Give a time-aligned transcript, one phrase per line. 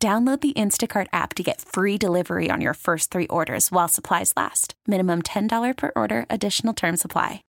[0.00, 4.32] Download the Instacart app to get free delivery on your first three orders while supplies
[4.36, 4.74] last.
[4.86, 7.42] Minimum $10 per order, additional term supply.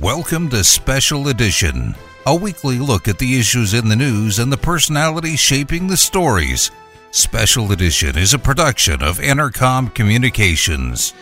[0.00, 4.56] Welcome to Special Edition, a weekly look at the issues in the news and the
[4.56, 6.70] personalities shaping the stories.
[7.10, 11.12] Special Edition is a production of Entercom Communications.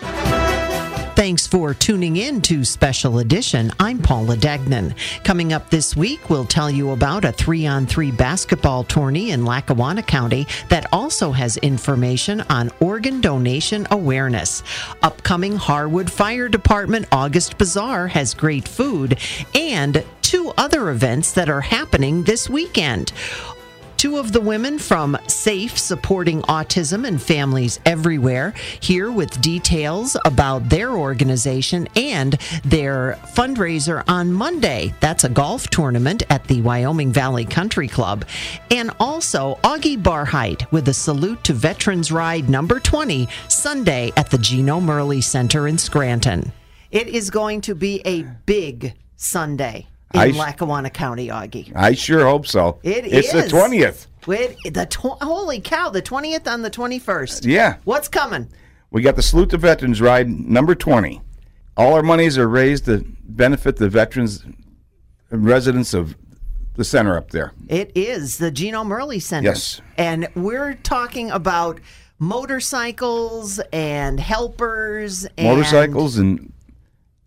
[1.16, 3.72] Thanks for tuning in to Special Edition.
[3.80, 4.94] I'm Paula Degnan.
[5.24, 9.46] Coming up this week, we'll tell you about a three on three basketball tourney in
[9.46, 14.62] Lackawanna County that also has information on organ donation awareness.
[15.02, 19.18] Upcoming Harwood Fire Department August Bazaar has great food
[19.54, 23.14] and two other events that are happening this weekend.
[23.96, 30.68] Two of the women from SAFE supporting autism and families everywhere here with details about
[30.68, 34.92] their organization and their fundraiser on Monday.
[35.00, 38.26] That's a golf tournament at the Wyoming Valley Country Club.
[38.70, 44.38] And also Augie Barheit with a salute to Veterans Ride number 20 Sunday at the
[44.38, 46.52] Gino Merli Center in Scranton.
[46.90, 51.72] It is going to be a big Sunday in I Lackawanna County, Augie.
[51.74, 52.78] I sure hope so.
[52.82, 53.44] It it's is.
[53.44, 54.06] the twentieth.
[54.26, 57.44] Wait, the tw- holy cow, the 20th on the 21st.
[57.46, 58.48] Yeah, What's coming?
[58.90, 61.20] we got the Salute to Veterans Ride number twenty.
[61.76, 64.44] All our monies are raised to benefit the veterans
[65.30, 66.16] and residents of
[66.74, 67.52] the center up there.
[67.68, 69.48] It is the Gino Merli Center.
[69.50, 69.80] Yes.
[69.98, 71.80] And we're talking about
[72.18, 76.52] motorcycles and helpers and Motorcycles and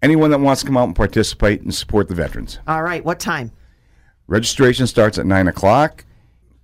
[0.02, 2.60] anyone that wants to come out and participate and support the veterans.
[2.68, 3.52] All right, what time?
[4.28, 6.06] Registration starts at nine o'clock.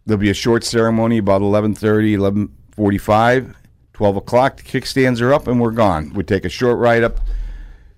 [0.05, 3.55] There'll be a short ceremony about 11.30, 11.45,
[3.93, 4.57] 12 o'clock.
[4.57, 6.13] The kickstands are up and we're gone.
[6.13, 7.19] We take a short ride up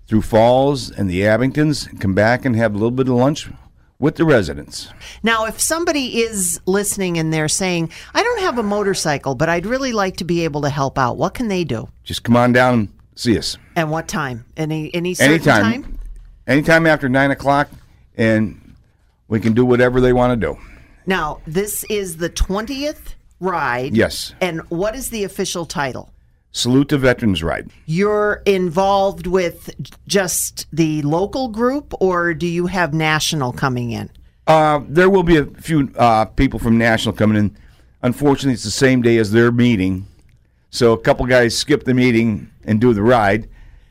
[0.06, 3.50] through Falls and the Abingtons, and come back and have a little bit of lunch
[3.98, 4.88] with the residents.
[5.22, 9.66] Now, if somebody is listening and they're saying, I don't have a motorcycle, but I'd
[9.66, 11.88] really like to be able to help out, what can they do?
[12.04, 13.58] Just come on down and see us.
[13.76, 14.44] And what time?
[14.56, 15.82] Any any certain Anytime.
[15.82, 15.98] time?
[16.46, 17.68] Anytime after 9 o'clock,
[18.16, 18.74] and
[19.28, 20.58] we can do whatever they want to do.
[21.04, 23.94] Now, this is the 20th ride.
[23.94, 24.34] Yes.
[24.40, 26.10] And what is the official title?
[26.52, 27.70] Salute to Veterans Ride.
[27.84, 29.70] You're involved with
[30.06, 34.10] just the local group, or do you have national coming in?
[34.46, 37.56] Uh, there will be a few uh, people from National coming in.
[38.02, 40.06] Unfortunately, it's the same day as their meeting,
[40.70, 43.48] so a couple guys skip the meeting and do the ride.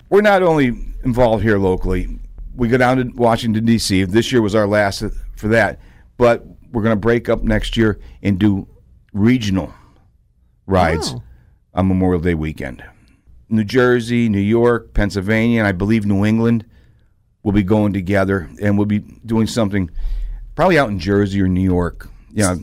[0.10, 0.68] We're not only
[1.04, 2.20] involved here locally.
[2.56, 4.04] We go down to Washington D.C.
[4.06, 5.04] This year was our last
[5.36, 5.80] for that,
[6.18, 8.68] but we're going to break up next year and do
[9.14, 9.74] regional
[10.66, 11.24] rides Oh.
[11.74, 12.84] on Memorial Day weekend.
[13.50, 16.66] New Jersey, New York, Pennsylvania, and I believe New England
[17.44, 19.90] will be going together, and we'll be doing something
[20.56, 22.10] probably out in Jersey or New York.
[22.32, 22.56] Yeah,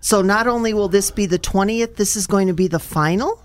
[0.00, 3.41] So not only will this be the 20th, this is going to be the final?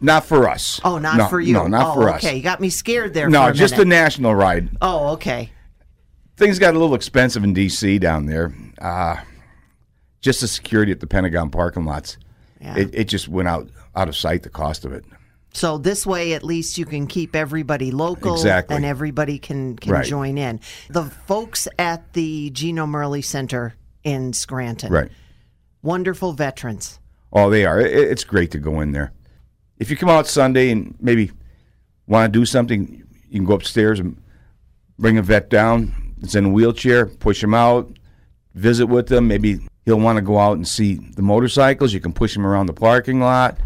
[0.00, 0.80] Not for us.
[0.84, 1.52] Oh, not No, for you.
[1.52, 2.24] No, not oh, for us.
[2.24, 3.28] Okay, you got me scared there.
[3.28, 3.94] No, for a just the minute.
[3.96, 4.70] national ride.
[4.80, 5.50] Oh, okay.
[6.36, 7.98] Things got a little expensive in D.C.
[7.98, 8.52] down there.
[8.80, 9.16] Uh,
[10.20, 12.18] just the security at the Pentagon parking lots.
[12.60, 12.76] Yeah.
[12.78, 14.42] It, it just went out out of sight.
[14.42, 15.04] The cost of it.
[15.54, 18.76] So this way, at least you can keep everybody local, Exactly.
[18.76, 20.04] and everybody can can Right.
[20.04, 20.60] join in.
[20.90, 25.10] The folks at the Gino Merli Center in Scranton, Right.
[25.82, 26.98] Wonderful veterans.
[27.32, 27.80] Oh, they are.
[27.80, 29.12] It, it's great to go in there.
[29.78, 31.30] If you come out Sunday and maybe
[32.06, 34.20] want to do something, you can go upstairs and
[34.98, 37.98] bring a vet down that's in a wheelchair, push him out,
[38.54, 39.28] visit with them.
[39.28, 41.92] Maybe he'll want to go out and see the motorcycles.
[41.92, 43.58] You can push him around the parking lot.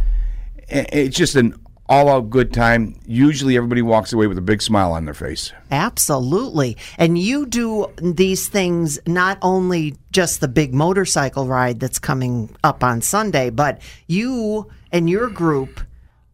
[0.68, 1.54] It's just an
[1.88, 2.94] all-out good time.
[3.04, 5.52] Usually, everybody walks away with a big smile on their face.
[5.72, 6.76] Absolutely.
[6.98, 12.84] And you do these things not only just the big motorcycle ride that's coming up
[12.84, 15.80] on Sunday, but you and your group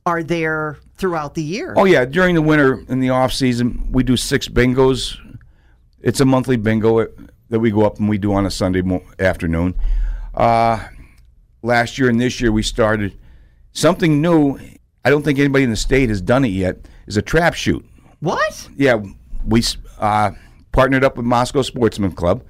[0.07, 1.75] are there throughout the year.
[1.77, 5.19] Oh yeah, during the winter in the off season, we do six bingos.
[6.01, 7.09] It's a monthly bingo
[7.51, 9.75] that we go up and we do on a Sunday mo- afternoon.
[10.33, 10.87] Uh,
[11.63, 13.19] last year and this year we started
[13.73, 14.59] something new.
[15.05, 16.79] I don't think anybody in the state has done it yet.
[17.07, 17.85] Is a trap shoot.
[18.21, 18.69] What?
[18.77, 19.01] Yeah,
[19.45, 19.63] we
[19.99, 20.31] uh,
[20.73, 22.45] partnered up with Moscow Sportsman Club,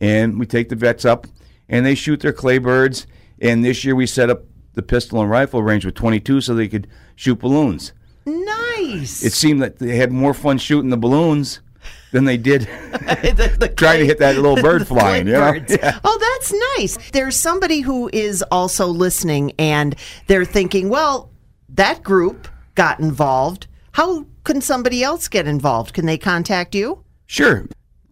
[0.00, 1.26] and we take the vets up,
[1.68, 3.06] and they shoot their clay birds.
[3.40, 4.42] And this year we set up
[4.76, 6.86] the pistol and rifle range with 22 so they could
[7.16, 7.92] shoot balloons.
[8.24, 9.24] Nice.
[9.24, 11.60] It seemed that they had more fun shooting the balloons
[12.12, 12.62] than they did
[12.92, 15.26] The- the trying to hit that little bird the flying.
[15.26, 15.52] You know?
[15.52, 15.76] birds.
[16.04, 17.10] Oh, that's nice.
[17.10, 19.96] There's somebody who is also listening and
[20.28, 21.30] they're thinking, well,
[21.70, 23.66] that group got involved.
[23.92, 25.94] How can somebody else get involved?
[25.94, 27.02] Can they contact you?
[27.26, 27.66] Sure.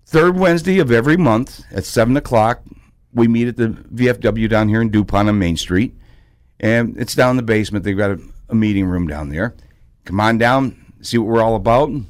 [0.06, 2.62] Third Wednesday of every month at 7 o'clock,
[3.12, 5.94] we meet at the VFW down here in DuPont on Main Street.
[6.60, 7.84] And it's down in the basement.
[7.84, 9.54] They've got a, a meeting room down there.
[10.04, 12.06] Come on down, see what we're all about, and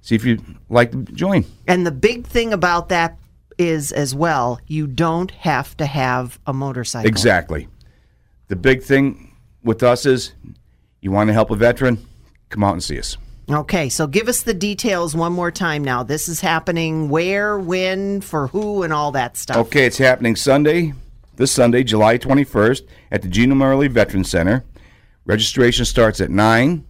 [0.00, 1.44] see if you'd like to join.
[1.66, 3.18] And the big thing about that
[3.58, 7.08] is as well, you don't have to have a motorcycle.
[7.08, 7.68] Exactly.
[8.48, 10.32] The big thing with us is
[11.00, 11.98] you want to help a veteran,
[12.48, 13.16] come out and see us.
[13.50, 16.02] Okay, so give us the details one more time now.
[16.02, 19.56] This is happening where, when, for who, and all that stuff.
[19.56, 20.94] Okay, it's happening Sunday,
[21.36, 24.64] this Sunday, July 21st, at the Gino Merli Veteran Center.
[25.24, 26.84] Registration starts at 9.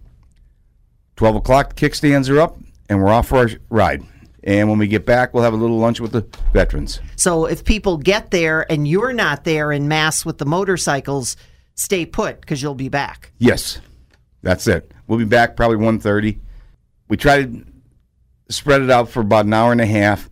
[1.15, 2.57] 12 o'clock, the kickstands are up,
[2.89, 4.03] and we're off for our ride.
[4.43, 6.99] And when we get back, we'll have a little lunch with the veterans.
[7.15, 11.37] So if people get there and you're not there in mass with the motorcycles,
[11.75, 13.31] stay put because you'll be back.
[13.37, 13.79] Yes,
[14.41, 14.91] that's it.
[15.07, 16.39] We'll be back probably 1.30.
[17.07, 17.65] We try to
[18.49, 20.29] spread it out for about an hour and a half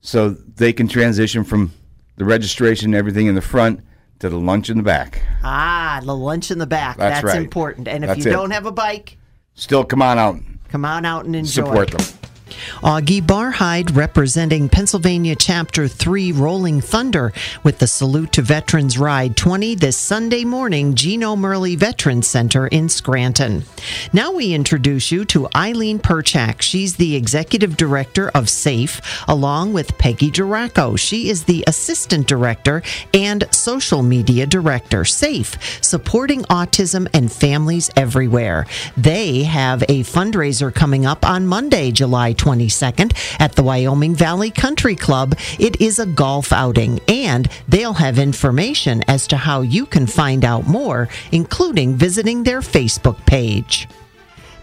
[0.00, 1.72] so they can transition from
[2.22, 3.80] the registration and everything in the front
[4.20, 5.22] to the lunch in the back.
[5.42, 6.96] Ah, the lunch in the back.
[6.96, 7.36] That's right.
[7.36, 7.88] important.
[7.88, 8.34] And if That's you it.
[8.34, 9.18] don't have a bike,
[9.54, 10.36] Still, come on out,
[10.68, 11.50] come on out and enjoy.
[11.50, 12.00] support them.
[12.82, 17.32] Augie Barhide representing Pennsylvania Chapter 3 Rolling Thunder
[17.62, 22.88] with the Salute to Veterans Ride 20 this Sunday morning, Gino Merli Veterans Center in
[22.88, 23.64] Scranton.
[24.12, 26.62] Now we introduce you to Eileen Perchak.
[26.62, 30.98] She's the Executive Director of SAFE, along with Peggy Duraco.
[30.98, 32.82] She is the Assistant Director
[33.14, 35.04] and Social Media Director.
[35.04, 38.66] SAFE, supporting autism and families everywhere.
[38.96, 44.94] They have a fundraiser coming up on Monday, July 22nd at the Wyoming Valley Country
[44.94, 45.34] Club.
[45.58, 50.44] It is a golf outing, and they'll have information as to how you can find
[50.44, 53.88] out more, including visiting their Facebook page.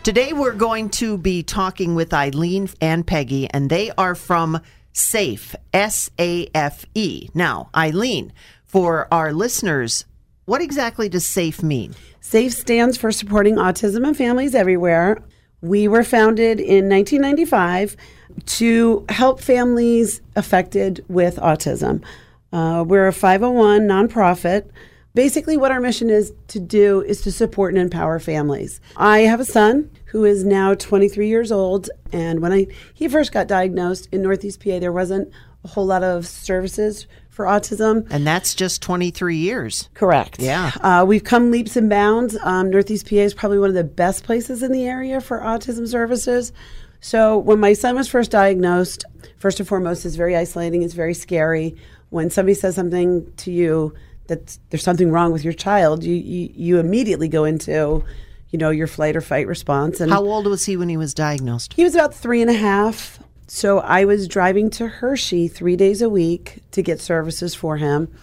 [0.03, 4.61] Today, we're going to be talking with Eileen and Peggy, and they are from
[4.93, 7.29] SAFE, S A F E.
[7.33, 8.31] Now, Eileen,
[8.65, 10.05] for our listeners,
[10.45, 11.95] what exactly does SAFE mean?
[12.21, 15.21] SAFE stands for Supporting Autism and Families Everywhere.
[15.61, 17.97] We were founded in 1995
[18.45, 22.03] to help families affected with autism.
[22.51, 24.69] Uh, we're a 501 nonprofit.
[25.13, 28.79] Basically, what our mission is to do is to support and empower families.
[28.95, 33.31] I have a son who is now 23 years old, and when I he first
[33.31, 35.31] got diagnosed in Northeast PA, there wasn't
[35.63, 37.07] a whole lot of services
[37.39, 38.05] for autism.
[38.09, 39.87] And that's just 23 years.
[39.93, 40.39] Correct.
[40.39, 40.73] Yeah.
[40.81, 42.35] Uh, we've come leaps and bounds.
[42.43, 45.87] Um, Northeast PA is probably one of the best places in the area for autism
[45.87, 46.51] services.
[46.99, 49.05] So when my son was first diagnosed,
[49.37, 50.83] first and foremost, it's very isolating.
[50.83, 51.77] It's very scary.
[52.09, 53.93] When somebody says something to you
[54.27, 58.03] that there's something wrong with your child, you, you, you immediately go into,
[58.49, 60.01] you know, your flight or fight response.
[60.01, 61.71] And How old was he when he was diagnosed?
[61.73, 63.17] he was about three and a half.
[63.49, 68.13] So I was driving to Hershey three days a week to get services for him.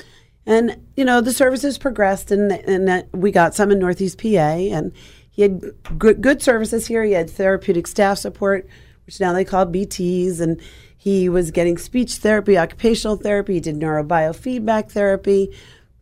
[0.47, 4.29] And, you know, the services progressed and, and we got some in Northeast PA.
[4.29, 4.93] And
[5.29, 5.63] he had
[5.99, 7.03] good, good services here.
[7.03, 8.69] He had therapeutic staff support,
[9.05, 10.41] which now they call BTs.
[10.41, 10.61] And
[10.97, 13.55] he was getting speech therapy, occupational therapy.
[13.55, 15.53] He did neurobiofeedback therapy.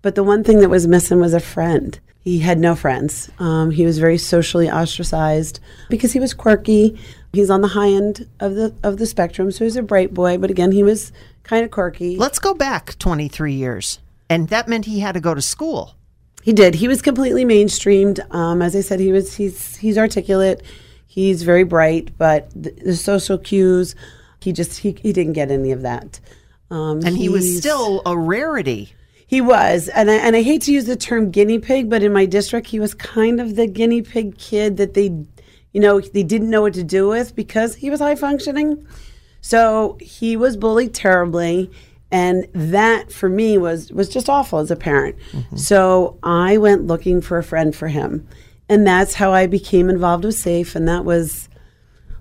[0.03, 1.99] But the one thing that was missing was a friend.
[2.21, 3.31] He had no friends.
[3.39, 6.99] Um, he was very socially ostracized because he was quirky.
[7.35, 10.39] He's on the high end of the of the spectrum, so he's a bright boy.
[10.39, 11.13] But again, he was
[11.43, 12.17] kind of quirky.
[12.17, 13.99] Let's go back 23 years.
[14.31, 15.95] And that meant he had to go to school.
[16.43, 16.75] He did.
[16.75, 18.21] He was completely mainstreamed.
[18.35, 20.63] Um, as I said, he was he's he's articulate.
[21.07, 23.95] He's very bright, but the, the social cues,
[24.41, 26.21] he just he, he didn't get any of that.
[26.71, 28.95] Um, And he was still a rarity.
[29.27, 32.13] He was, and I, and I hate to use the term guinea pig, but in
[32.13, 35.09] my district, he was kind of the guinea pig kid that they,
[35.75, 38.87] you know, they didn't know what to do with because he was high functioning.
[39.43, 41.71] So he was bullied terribly,
[42.11, 45.17] and that for me was was just awful as a parent.
[45.33, 45.57] Mm-hmm.
[45.57, 48.27] So I went looking for a friend for him,
[48.71, 51.51] and that's how I became involved with Safe, and that was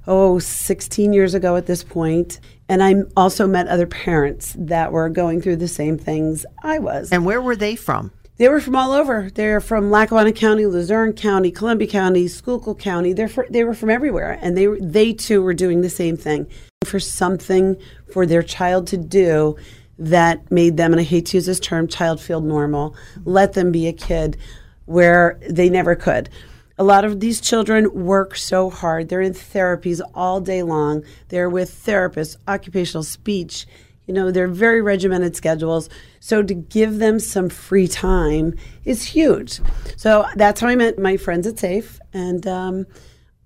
[0.06, 1.94] oh 16 years ago at this point.
[1.94, 6.78] point and i also met other parents that were going through the same things i
[6.78, 8.12] was And where were they from?
[8.38, 13.14] They were from all over they're from lackawanna county luzerne county columbia county schuylkill county
[13.14, 16.48] they're fr- they were from everywhere and they they too were doing the same thing
[16.84, 17.78] for something
[18.12, 19.56] for their child to do
[19.98, 23.72] that made them and i hate to use this term child feel normal let them
[23.72, 24.38] be a kid
[24.86, 26.30] where they never could.
[26.78, 29.10] A lot of these children work so hard.
[29.10, 31.04] They're in therapies all day long.
[31.30, 33.68] They're with therapists, occupational speech.
[34.06, 35.90] You know, they're very regimented schedules.
[36.20, 39.62] So to give them some free time is huge.
[39.96, 42.00] So that's how I met my friends at SAFE.
[42.14, 42.86] And um,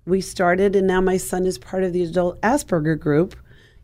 [0.04, 3.36] we started, and now my son is part of the adult Asperger group.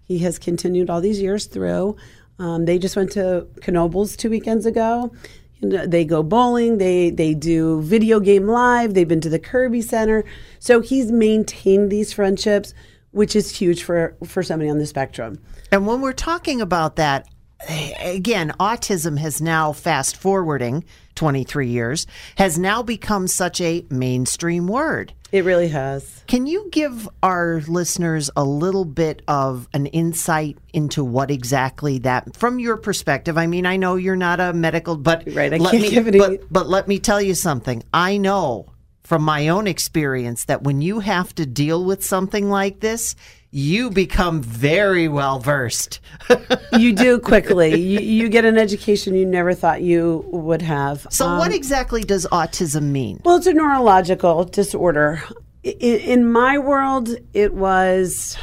[0.03, 1.97] He has continued all these years through.
[2.39, 5.13] Um, they just went to Knoebels two weekends ago.
[5.61, 6.79] You know, they go bowling.
[6.79, 8.95] They they do video game live.
[8.95, 10.25] They've been to the Kirby Center.
[10.59, 12.75] So he's maintained these friendships,
[13.13, 15.39] which is huge for for somebody on the spectrum.
[15.75, 17.27] And when we're talking about that,
[18.01, 20.85] again, autism has now fast forwarding
[21.17, 22.07] 23 years
[22.39, 25.13] has now become such a mainstream word.
[25.33, 26.23] It really has.
[26.29, 32.37] Can you give our listeners a little bit of an insight into what exactly that,
[32.37, 33.37] from your perspective?
[33.37, 36.07] I mean, I know you're not a medical, but right, I let can't me, give
[36.07, 36.17] it.
[36.17, 37.83] But, but let me tell you something.
[37.93, 38.67] I know
[39.03, 43.17] from my own experience that when you have to deal with something like this,
[43.55, 46.01] you become very well versed.
[46.77, 47.81] you do quickly.
[47.81, 51.07] You, you, get an education you never thought you would have.
[51.09, 53.21] So, um, what exactly does autism mean?
[53.25, 55.23] Well, it's a neurological disorder.
[55.63, 58.37] In, in my world, it was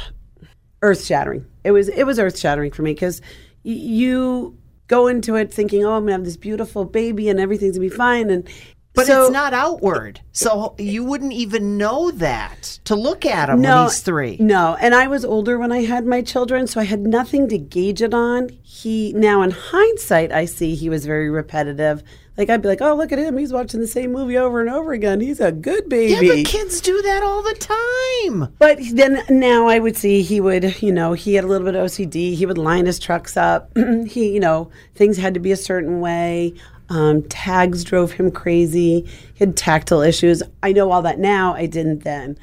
[0.80, 1.44] earth shattering.
[1.62, 3.20] It was it was earth shattering for me because
[3.64, 7.90] you go into it thinking, "Oh, I'm gonna have this beautiful baby and everything's gonna
[7.90, 8.48] be fine," and
[8.94, 10.20] but so, it's not outward.
[10.32, 14.36] So you wouldn't even know that to look at him no, when he's three.
[14.38, 14.76] No.
[14.80, 18.02] And I was older when I had my children, so I had nothing to gauge
[18.02, 18.50] it on.
[18.62, 22.02] He, now in hindsight, I see he was very repetitive.
[22.36, 23.36] Like I'd be like, oh, look at him.
[23.36, 25.20] He's watching the same movie over and over again.
[25.20, 26.26] He's a good baby.
[26.26, 28.54] Yeah, but kids do that all the time.
[28.58, 31.74] But then now I would see he would, you know, he had a little bit
[31.74, 32.34] of OCD.
[32.34, 33.70] He would line his trucks up.
[34.06, 36.54] he, you know, things had to be a certain way.
[36.92, 39.08] Um, tags drove him crazy.
[39.32, 40.42] He had tactile issues.
[40.62, 41.54] I know all that now.
[41.54, 42.36] I didn't then.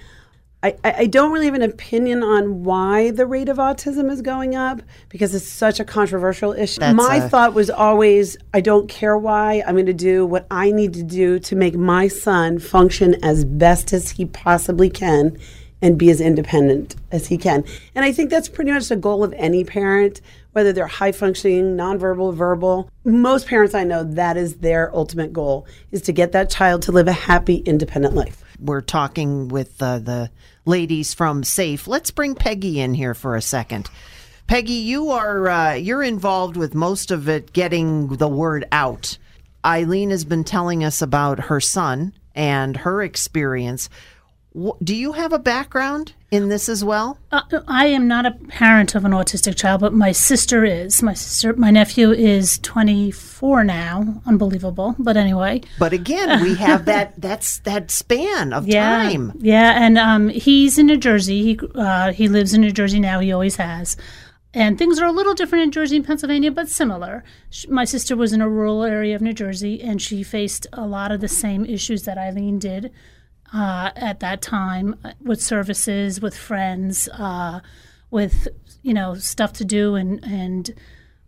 [0.64, 4.56] I, I don't really have an opinion on why the rate of autism is going
[4.56, 6.80] up because it's such a controversial issue.
[6.80, 9.64] That's my a- thought was always I don't care why.
[9.66, 13.46] I'm going to do what I need to do to make my son function as
[13.46, 15.38] best as he possibly can
[15.82, 17.64] and be as independent as he can.
[17.96, 20.22] And I think that's pretty much the goal of any parent,
[20.52, 22.90] whether they're high functioning, nonverbal, verbal.
[23.06, 26.92] Most parents I know that is their ultimate goal is to get that child to
[26.92, 28.44] live a happy, independent life.
[28.60, 30.32] We're talking with uh, the
[30.66, 31.88] ladies from Safe.
[31.88, 33.90] Let's bring Peggy in here for a second.
[34.48, 39.18] Peggy, you are uh, you're involved with most of it getting the word out.
[39.64, 43.90] Eileen has been telling us about her son and her experience.
[44.84, 47.18] Do you have a background in this as well?
[47.32, 51.02] Uh, I am not a parent of an autistic child, but my sister is.
[51.02, 54.22] My sister, my nephew is 24 now.
[54.26, 55.62] Unbelievable, but anyway.
[55.78, 59.34] But again, we have that that's that span of yeah, time.
[59.40, 61.44] Yeah, and um, he's in New Jersey.
[61.44, 63.20] He uh, he lives in New Jersey now.
[63.20, 63.96] He always has.
[64.52, 67.24] And things are a little different in Jersey and Pennsylvania, but similar.
[67.52, 70.88] She, my sister was in a rural area of New Jersey, and she faced a
[70.88, 72.92] lot of the same issues that Eileen did
[73.54, 77.60] uh, at that time uh, with services, with friends, uh,
[78.12, 78.48] with
[78.82, 80.74] you know stuff to do and and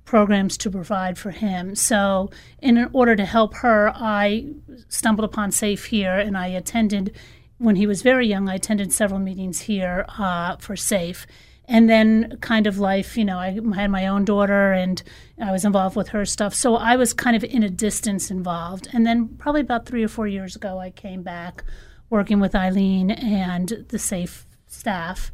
[0.06, 1.74] programs to provide for him.
[1.76, 2.30] So,
[2.62, 4.48] in order to help her, I
[4.90, 7.16] stumbled upon Safe here, and I attended
[7.58, 8.50] when he was very young.
[8.50, 11.26] I attended several meetings here uh, for Safe.
[11.66, 15.02] And then, kind of life, you know, I had my own daughter and
[15.42, 16.54] I was involved with her stuff.
[16.54, 18.90] So I was kind of in a distance involved.
[18.92, 21.64] And then, probably about three or four years ago, I came back
[22.12, 25.32] working with Eileen and the SAFE staff,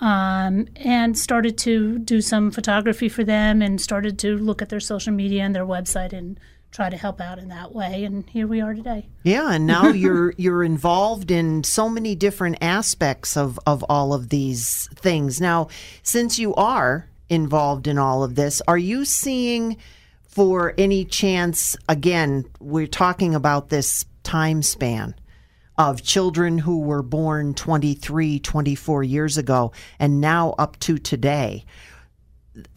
[0.00, 4.80] um, and started to do some photography for them and started to look at their
[4.80, 6.38] social media and their website and
[6.72, 8.04] try to help out in that way.
[8.04, 9.08] And here we are today.
[9.22, 14.28] Yeah, and now you're you're involved in so many different aspects of of all of
[14.28, 15.40] these things.
[15.40, 15.68] Now,
[16.02, 19.76] since you are involved in all of this, are you seeing?
[20.26, 25.16] For any chance, again, we're talking about this time span
[25.80, 31.64] of children who were born 23, 24 years ago, and now up to today.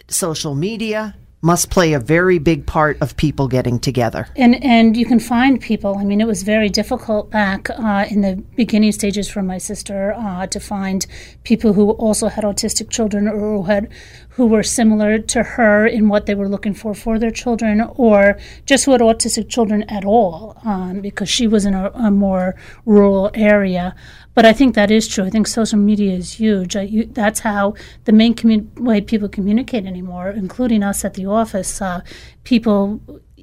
[0.08, 1.14] Social media,
[1.44, 4.28] must play a very big part of people getting together.
[4.38, 5.98] And and you can find people.
[5.98, 10.14] I mean, it was very difficult back uh, in the beginning stages for my sister
[10.14, 11.06] uh, to find
[11.44, 13.90] people who also had autistic children or who had
[14.30, 18.38] who were similar to her in what they were looking for for their children, or
[18.66, 22.56] just who had autistic children at all, um, because she was in a, a more
[22.86, 23.94] rural area.
[24.36, 25.26] But I think that is true.
[25.26, 26.76] I think social media is huge.
[26.76, 27.76] I, you, that's how
[28.06, 31.82] the main commun- way people communicate anymore, including us at the office.
[31.82, 32.02] Uh,
[32.44, 33.00] people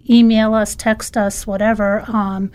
[0.08, 2.04] email us, text us, whatever.
[2.08, 2.50] Um,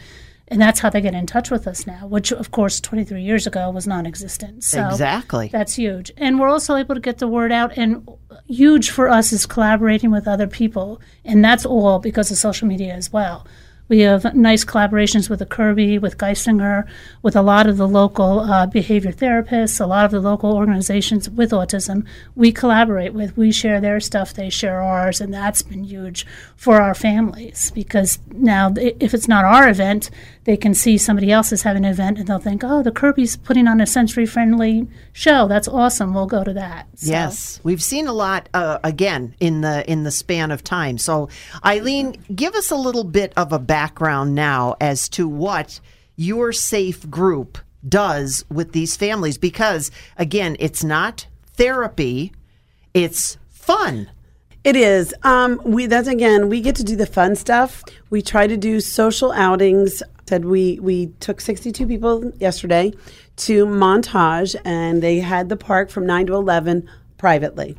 [0.47, 3.47] And that's how they get in touch with us now, which, of course, 23 years
[3.47, 4.63] ago was non existent.
[4.63, 5.47] So Exactly.
[5.51, 6.11] That's huge.
[6.17, 7.75] And we're also able to get the word out.
[7.77, 8.07] And
[8.47, 11.01] huge for us is collaborating with other people.
[11.23, 13.47] And that's all because of social media as well.
[13.87, 16.87] We have nice collaborations with the Kirby, with Geisinger,
[17.21, 21.29] with a lot of the local uh, behavior therapists, a lot of the local organizations
[21.29, 22.05] with autism.
[22.35, 26.25] We collaborate with, we share their stuff, they share ours, and that's been huge
[26.55, 30.09] for our families because now if it's not our event,
[30.45, 33.35] they can see somebody else is having an event and they'll think, oh, the Kirby's
[33.37, 35.47] putting on a sensory friendly show.
[35.47, 36.13] That's awesome.
[36.13, 36.87] We'll go to that.
[36.95, 40.97] So- Yes, we've seen a lot uh, again in the in the span of time.
[40.97, 41.29] So,
[41.63, 45.81] Eileen, give us a little bit of a background now as to what
[46.15, 51.27] your safe group does with these families, because again, it's not
[51.57, 52.31] therapy;
[52.93, 54.09] it's fun.
[54.63, 55.13] It is.
[55.23, 56.47] Um, we that's again.
[56.47, 57.83] We get to do the fun stuff.
[58.09, 60.01] We try to do social outings.
[60.29, 62.93] Said we we took sixty two people yesterday
[63.47, 67.75] to Montage, and they had the park from nine to eleven privately.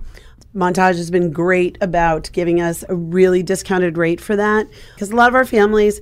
[0.57, 5.17] Montage has been great about giving us a really discounted rate for that because a
[5.17, 6.01] lot of our families.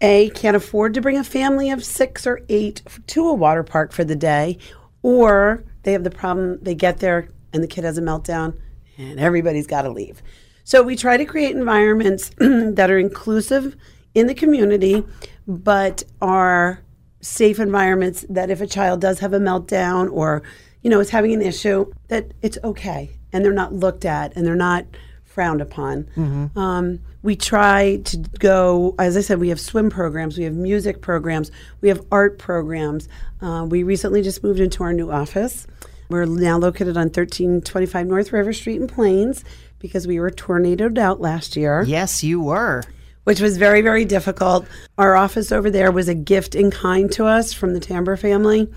[0.00, 3.92] A can't afford to bring a family of six or eight to a water park
[3.92, 4.58] for the day,
[5.02, 8.58] or they have the problem they get there and the kid has a meltdown
[8.98, 10.22] and everybody's got to leave.
[10.64, 13.76] So we try to create environments that are inclusive
[14.14, 15.04] in the community,
[15.46, 16.82] but are
[17.20, 20.42] safe environments that if a child does have a meltdown or
[20.82, 24.46] you know is having an issue, that it's okay and they're not looked at and
[24.46, 24.86] they're not
[25.24, 26.50] frowned upon.
[26.56, 31.02] Um, we try to go, as I said, we have swim programs, we have music
[31.02, 31.50] programs,
[31.82, 33.08] we have art programs.
[33.42, 35.66] Uh, we recently just moved into our new office.
[36.08, 39.44] We're now located on 1325 North River Street in Plains
[39.78, 42.82] because we were tornadoed out last year Yes, you were.
[43.24, 44.66] which was very, very difficult.
[44.96, 48.68] Our office over there was a gift in kind to us from the Tamber family.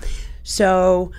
[0.44, 1.12] So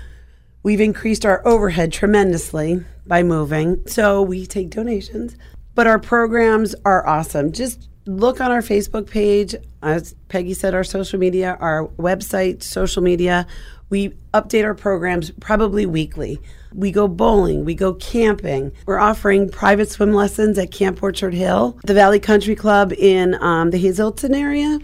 [0.62, 3.84] we've increased our overhead tremendously by moving.
[3.88, 5.36] So we take donations,
[5.74, 7.50] but our programs are awesome.
[7.50, 9.56] Just look on our Facebook page.
[9.82, 13.48] As Peggy said, our social media, our website, social media.
[13.88, 16.40] We update our programs probably weekly.
[16.72, 18.70] We go bowling, we go camping.
[18.86, 23.70] We're offering private swim lessons at Camp Orchard Hill, the Valley Country Club in um,
[23.70, 24.78] the Hazleton area.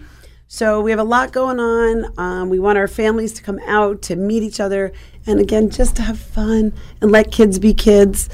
[0.49, 2.13] So we have a lot going on.
[2.17, 4.93] Um, we want our families to come out to meet each other
[5.27, 8.29] and again, just to have fun and let kids be kids.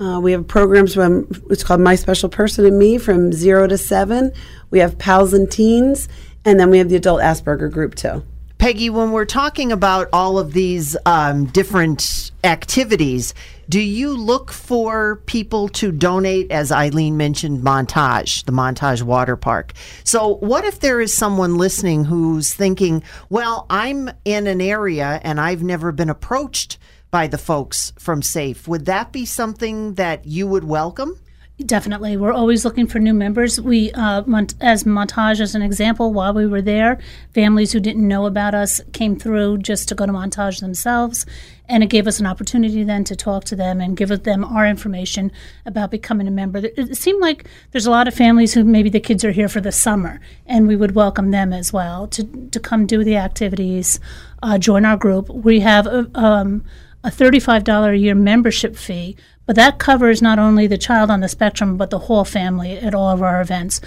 [0.00, 3.76] Uh, we have programs from it's called My Special Person and Me from zero to
[3.76, 4.32] seven.
[4.70, 6.08] We have pals and teens,
[6.46, 8.24] and then we have the adult Asperger group too.
[8.56, 13.34] Peggy, when we're talking about all of these um, different activities,
[13.70, 19.74] do you look for people to donate, as Eileen mentioned, Montage, the Montage Water Park?
[20.02, 25.40] So, what if there is someone listening who's thinking, well, I'm in an area and
[25.40, 26.78] I've never been approached
[27.12, 28.66] by the folks from SAFE?
[28.66, 31.20] Would that be something that you would welcome?
[31.66, 32.16] Definitely.
[32.16, 33.60] We're always looking for new members.
[33.60, 34.22] We, uh,
[34.60, 36.98] as Montage, as an example, while we were there,
[37.34, 41.26] families who didn't know about us came through just to go to Montage themselves.
[41.70, 44.66] And it gave us an opportunity then to talk to them and give them our
[44.66, 45.30] information
[45.64, 46.60] about becoming a member.
[46.64, 49.60] It seemed like there's a lot of families who maybe the kids are here for
[49.60, 54.00] the summer, and we would welcome them as well to, to come do the activities,
[54.42, 55.28] uh, join our group.
[55.28, 56.64] We have a, um,
[57.04, 61.28] a $35 a year membership fee, but that covers not only the child on the
[61.28, 63.80] spectrum, but the whole family at all of our events.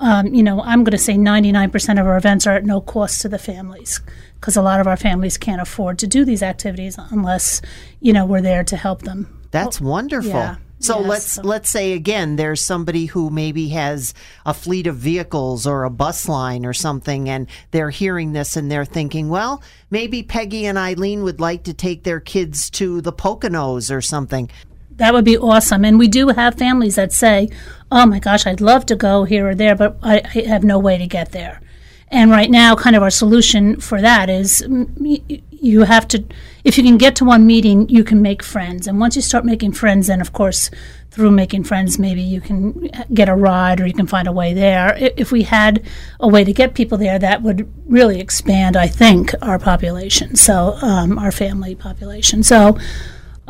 [0.00, 3.20] Um, you know, I'm going to say 99% of our events are at no cost
[3.22, 4.00] to the families
[4.34, 7.60] because a lot of our families can't afford to do these activities unless,
[8.00, 9.38] you know, we're there to help them.
[9.50, 10.30] That's wonderful.
[10.30, 10.56] yeah.
[10.82, 11.08] So Yes.
[11.08, 14.14] let's let's say again there's somebody who maybe has
[14.46, 18.70] a fleet of vehicles or a bus line or something and they're hearing this and
[18.70, 23.12] they're thinking, well, maybe Peggy and Eileen would like to take their kids to the
[23.12, 24.48] Poconos or something.
[25.00, 25.82] That would be awesome.
[25.86, 27.48] And we do have families that say,
[27.90, 30.78] oh my gosh, I'd love to go here or there, but I, I have no
[30.78, 31.62] way to get there.
[32.08, 36.22] And right now, kind of our solution for that is mm, you have to,
[36.64, 38.86] if you can get to one meeting, you can make friends.
[38.86, 40.70] And once you start making friends, then of course,
[41.10, 44.52] through making friends, maybe you can get a ride or you can find a way
[44.52, 44.94] there.
[44.98, 45.82] If we had
[46.20, 50.76] a way to get people there, that would really expand, I think, our population, so
[50.82, 52.42] um, our family population.
[52.42, 52.76] So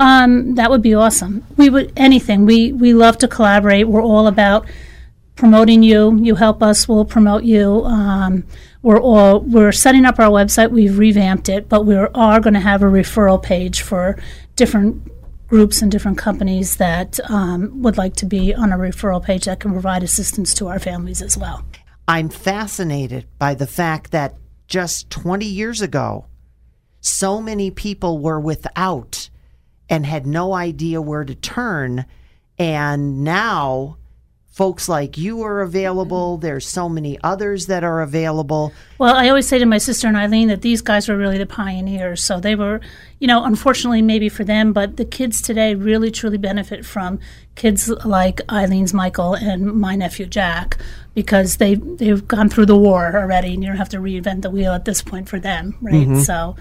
[0.00, 1.46] um, that would be awesome.
[1.56, 2.46] We would anything.
[2.46, 3.86] We we love to collaborate.
[3.86, 4.66] We're all about
[5.36, 6.16] promoting you.
[6.16, 7.84] You help us, we'll promote you.
[7.84, 8.44] Um,
[8.82, 10.70] we're all we're setting up our website.
[10.70, 14.18] We've revamped it, but we are going to have a referral page for
[14.56, 15.06] different
[15.48, 19.60] groups and different companies that um, would like to be on a referral page that
[19.60, 21.62] can provide assistance to our families as well.
[22.08, 24.34] I'm fascinated by the fact that
[24.66, 26.26] just 20 years ago,
[27.00, 29.19] so many people were without
[29.90, 32.07] and had no idea where to turn.
[32.59, 33.98] And now
[34.61, 36.37] folks like you are available.
[36.37, 38.72] There's so many others that are available.
[38.98, 41.46] Well, I always say to my sister and Eileen that these guys were really the
[41.46, 42.22] pioneers.
[42.22, 42.81] So they were,
[43.20, 47.20] you know, unfortunately maybe for them, but the kids today really truly benefit from
[47.55, 50.76] kids like Eileen's Michael and my nephew Jack
[51.14, 54.50] because they they've gone through the war already and you don't have to reinvent the
[54.50, 56.07] wheel at this point for them, right?
[56.07, 56.20] Mm-hmm.
[56.20, 56.57] So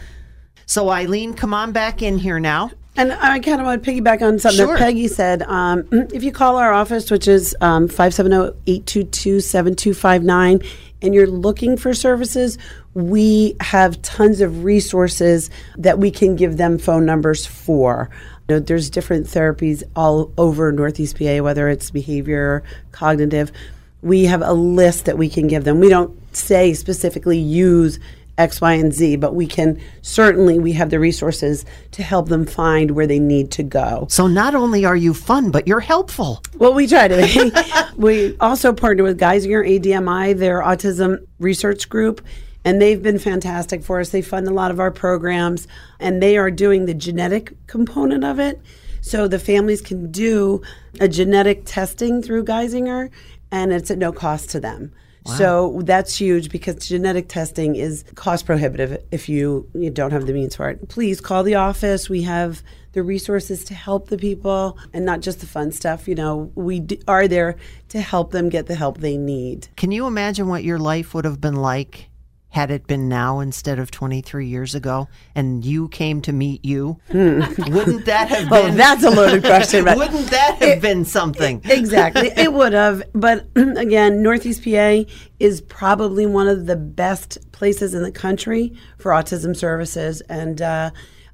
[0.65, 2.71] So Eileen, come on back in here now.
[2.99, 4.75] And I kind of want to piggyback on something Sure.
[4.75, 5.41] that Peggy said.
[5.43, 10.67] Um, if you call our office, which is um, 570-822-7259,
[11.01, 12.57] and you're looking for services,
[12.93, 18.09] we have tons of resources that we can give them phone numbers for.
[18.49, 23.53] You know, there's different therapies all over Northeast PA, whether it's behavior, cognitive.
[24.01, 25.79] We have a list that we can give them.
[25.79, 27.97] We don't say specifically use
[28.39, 32.45] X, Y, and Z, but we can certainly we have the resources to help them
[32.45, 34.07] find where they need to go.
[34.09, 36.41] So not only are you fun, but you're helpful.
[36.55, 37.17] Well, we try to.
[37.17, 37.51] be.
[38.01, 42.25] we also partner with Geisinger ADMI, their autism research group,
[42.63, 44.09] and they've been fantastic for us.
[44.09, 45.67] They fund a lot of our programs,
[45.99, 48.61] and they are doing the genetic component of it.
[49.01, 50.61] So the families can do
[50.99, 53.09] a genetic testing through Geisinger,
[53.51, 54.93] and it's at no cost to them.
[55.25, 60.33] So that's huge because genetic testing is cost prohibitive if you, you don't have the
[60.33, 60.89] means for it.
[60.89, 62.09] Please call the office.
[62.09, 66.07] We have the resources to help the people and not just the fun stuff.
[66.07, 67.57] You know, we d- are there
[67.89, 69.67] to help them get the help they need.
[69.75, 72.08] Can you imagine what your life would have been like
[72.51, 76.99] had it been now instead of 23 years ago and you came to meet you?
[77.13, 78.77] Wouldn't that have Well, been Hmm.
[78.77, 79.85] that's a loaded question.
[79.85, 81.61] But Wouldn't that have been something?
[81.65, 82.31] exactly.
[82.35, 83.03] It would have.
[83.13, 85.03] But again, Northeast PA
[85.39, 90.21] is probably one of the best places in the country for autism services.
[90.21, 90.89] And uh,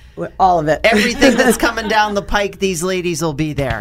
[0.40, 0.80] All of it.
[0.84, 2.58] everything that's coming down the pike.
[2.58, 3.78] These ladies will be there.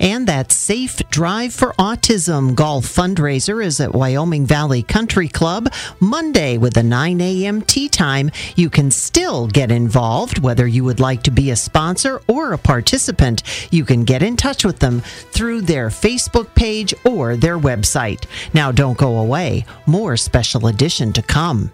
[0.00, 6.58] And that Safe Drive for Autism golf fundraiser is at Wyoming Valley Country Club Monday
[6.58, 7.62] with a 9 a.m.
[7.62, 8.30] tee time.
[8.54, 12.58] You can still get involved, whether you would like to be a sponsor or a
[12.58, 13.42] participant.
[13.70, 18.24] You can get in touch with them through their Facebook page or their website.
[18.54, 19.64] Now, don't go away.
[19.86, 21.70] More special edition to come.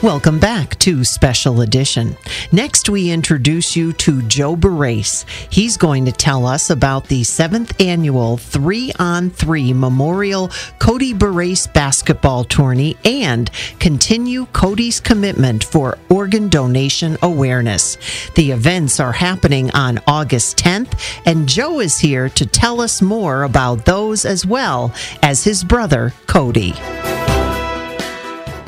[0.00, 2.16] Welcome back to Special Edition.
[2.52, 5.26] Next, we introduce you to Joe Barrasse.
[5.50, 11.66] He's going to tell us about the seventh annual three on three Memorial Cody Barrasse
[11.66, 17.98] basketball tourney and continue Cody's commitment for organ donation awareness.
[18.36, 23.42] The events are happening on August 10th, and Joe is here to tell us more
[23.42, 26.74] about those as well as his brother, Cody.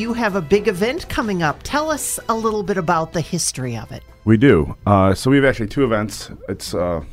[0.00, 1.60] You have a big event coming up.
[1.62, 4.02] Tell us a little bit about the history of it.
[4.24, 4.74] We do.
[4.86, 6.30] Uh, so we have actually two events.
[6.48, 7.04] It's uh,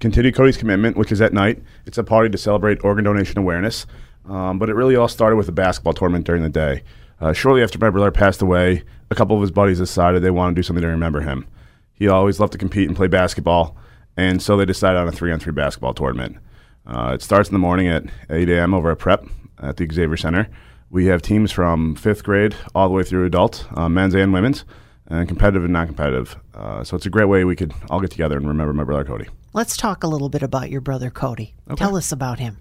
[0.00, 1.62] Continue Cody's Commitment, which is at night.
[1.84, 3.84] It's a party to celebrate organ donation awareness.
[4.24, 6.84] Um, but it really all started with a basketball tournament during the day.
[7.20, 10.52] Uh, shortly after my brother passed away, a couple of his buddies decided they wanted
[10.52, 11.46] to do something to remember him.
[11.92, 13.76] He always loved to compete and play basketball,
[14.16, 16.38] and so they decided on a three-on-three basketball tournament.
[16.86, 18.72] Uh, it starts in the morning at 8 a.m.
[18.72, 19.26] over at Prep
[19.58, 20.48] at the Xavier Center.
[20.92, 24.66] We have teams from fifth grade all the way through adult, uh, men's and women's,
[25.06, 26.36] and competitive and non-competitive.
[26.54, 29.02] Uh, so it's a great way we could all get together and remember my brother
[29.02, 29.26] Cody.
[29.54, 31.54] Let's talk a little bit about your brother Cody.
[31.76, 32.58] Tell us about him.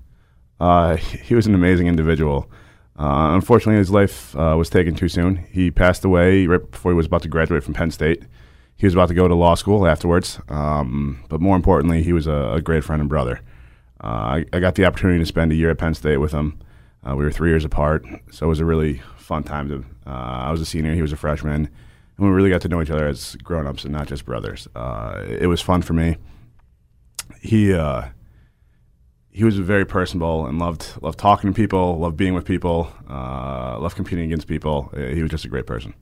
[0.61, 2.49] Uh, he was an amazing individual.
[2.97, 5.35] Uh, unfortunately, his life uh, was taken too soon.
[5.51, 8.23] He passed away right before he was about to graduate from Penn State.
[8.77, 10.39] He was about to go to law school afterwards.
[10.47, 13.41] Um, but more importantly, he was a, a great friend and brother.
[14.01, 16.57] Uh, I, I got the opportunity to spend a year at Penn State with him.
[17.07, 19.67] Uh, we were three years apart, so it was a really fun time.
[19.69, 20.09] To uh,
[20.47, 21.69] I was a senior, he was a freshman, and
[22.17, 24.67] we really got to know each other as grown-ups and not just brothers.
[24.75, 26.17] Uh, it was fun for me.
[27.41, 28.09] He uh,
[29.31, 33.79] he was very personable and loved loved talking to people, loved being with people, uh,
[33.79, 34.91] loved competing against people.
[34.95, 35.93] Uh, He was just a great person.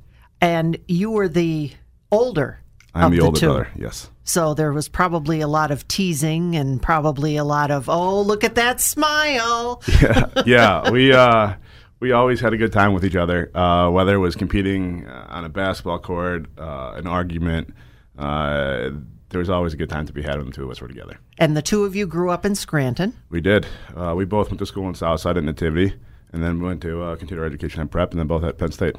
[0.42, 1.72] And you were the
[2.12, 2.60] older
[2.94, 3.46] I'm the the older two.
[3.48, 3.70] brother.
[3.76, 4.10] Yes.
[4.24, 8.44] So there was probably a lot of teasing and probably a lot of, oh, look
[8.44, 9.82] at that smile.
[10.02, 10.90] yeah, yeah.
[10.92, 11.54] We uh,
[12.00, 15.28] we always had a good time with each other, uh, whether it was competing uh,
[15.30, 17.74] on a basketball court, uh, an argument.
[18.18, 18.92] Uh,
[19.30, 20.88] there was always a good time to be had when the two of us were
[20.88, 21.20] together.
[21.38, 23.14] And the two of you grew up in Scranton.
[23.30, 23.68] We did.
[23.96, 25.94] Uh, we both went to school in Southside at Nativity,
[26.34, 28.72] and then we went to uh, continued education and Prep, and then both at Penn
[28.72, 28.96] State.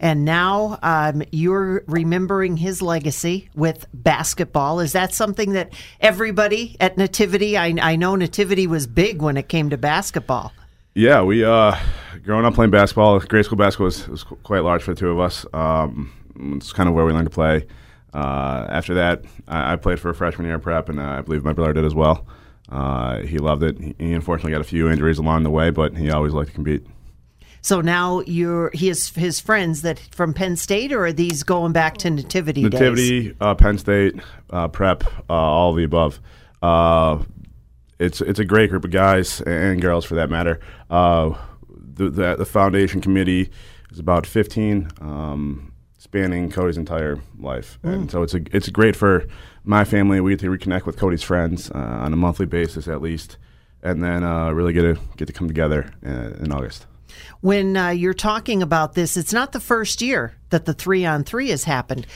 [0.00, 4.80] And now um, you're remembering his legacy with basketball.
[4.80, 9.48] Is that something that everybody at Nativity, I, I know Nativity was big when it
[9.48, 10.52] came to basketball.
[10.94, 11.76] Yeah, we uh,
[12.24, 15.20] growing up playing basketball, grade school basketball was, was quite large for the two of
[15.20, 15.46] us.
[15.52, 16.12] Um,
[16.56, 17.66] it's kind of where we learned to play.
[18.12, 21.52] Uh, after that, I, I, played for freshman year prep, and uh, I believe my
[21.52, 22.26] brother did as well.
[22.68, 23.78] Uh, he loved it.
[23.78, 26.54] He, he, unfortunately got a few injuries along the way, but he always liked to
[26.54, 26.86] compete.
[27.68, 31.72] So now you're he has his friends that from Penn State, or are these going
[31.72, 32.62] back to Nativity?
[32.62, 34.14] Nativity, uh, Penn State,
[34.48, 36.18] uh, Prep, uh, all of the above.
[37.98, 40.60] it's it's a great group of guys and girls for that matter.
[40.88, 41.36] the,
[42.08, 43.50] the, the foundation committee
[43.90, 44.88] is about 15.
[45.02, 47.92] Um, spanning Cody's entire life, mm.
[47.92, 49.26] and so it's a it's great for
[49.64, 50.22] my family.
[50.22, 53.36] We get to reconnect with Cody's friends uh, on a monthly basis at least,
[53.82, 56.86] and then uh, really get to get to come together in, uh, in August.
[57.40, 61.24] When uh, you're talking about this, it's not the first year that the three on
[61.24, 62.06] three has happened.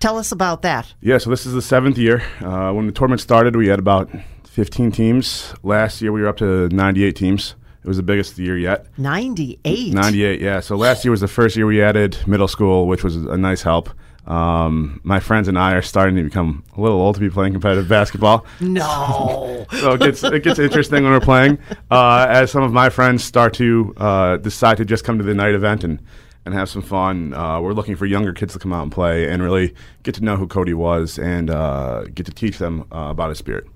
[0.00, 0.94] Tell us about that.
[1.00, 2.22] Yeah, so this is the seventh year.
[2.40, 4.10] Uh, when the tournament started, we had about
[4.48, 5.54] 15 teams.
[5.62, 7.54] Last year, we were up to 98 teams.
[7.82, 8.86] It was the biggest year yet.
[8.98, 9.94] 98.
[9.94, 10.60] 98, yeah.
[10.60, 13.62] So last year was the first year we added middle school, which was a nice
[13.62, 13.90] help.
[14.28, 17.54] Um, my friends and I are starting to become a little old to be playing
[17.54, 18.46] competitive basketball.
[18.60, 19.66] No.
[19.72, 21.58] so it gets it gets interesting when we're playing.
[21.90, 25.34] Uh, as some of my friends start to uh, decide to just come to the
[25.34, 26.00] night event and
[26.44, 27.34] and have some fun.
[27.34, 30.24] Uh, we're looking for younger kids to come out and play and really get to
[30.24, 33.66] know who Cody was and uh, get to teach them uh, about his spirit.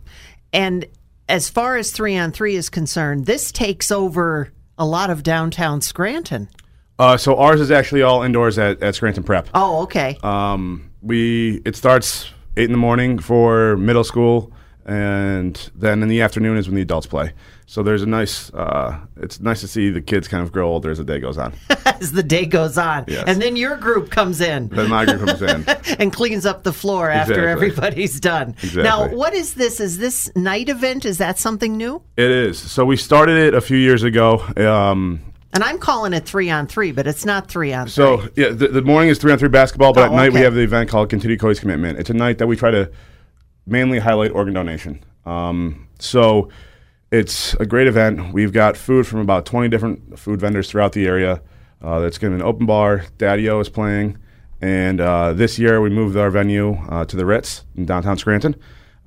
[0.53, 0.87] And
[1.29, 5.81] as far as three on three is concerned, this takes over a lot of downtown
[5.81, 6.49] Scranton.
[7.03, 9.49] Uh, so ours is actually all indoors at, at Scranton Prep.
[9.55, 10.17] Oh, okay.
[10.23, 14.53] Um, we it starts eight in the morning for middle school,
[14.87, 17.33] and then in the afternoon is when the adults play.
[17.67, 18.55] So there's a nice.
[18.55, 21.39] Uh, it's nice to see the kids kind of grow older as the day goes
[21.39, 21.55] on.
[21.87, 23.25] as the day goes on, yes.
[23.27, 24.69] and then your group comes in.
[24.69, 27.35] Then my group comes in and cleans up the floor exactly.
[27.35, 28.51] after everybody's done.
[28.51, 28.85] Exactly.
[28.85, 29.81] Now, what is this?
[29.81, 31.05] Is this night event?
[31.05, 32.01] Is that something new?
[32.17, 32.61] It is.
[32.61, 34.39] So we started it a few years ago.
[34.57, 38.27] Um, and I'm calling it three on three, but it's not three on so, three.
[38.27, 40.39] So yeah, the, the, morning is three on three basketball, but oh, at night okay.
[40.39, 41.99] we have the event called Continue Cody's Commitment.
[41.99, 42.91] It's a night that we try to
[43.67, 45.05] mainly highlight organ donation.
[45.27, 46.49] Um, so
[47.11, 48.33] it's a great event.
[48.33, 51.43] We've got food from about 20 different food vendors throughout the area.
[51.83, 53.05] Uh, that's going to be an open bar.
[53.19, 54.19] Daddy O is playing.
[54.63, 58.57] And uh, this year we moved our venue uh, to the Ritz in downtown Scranton.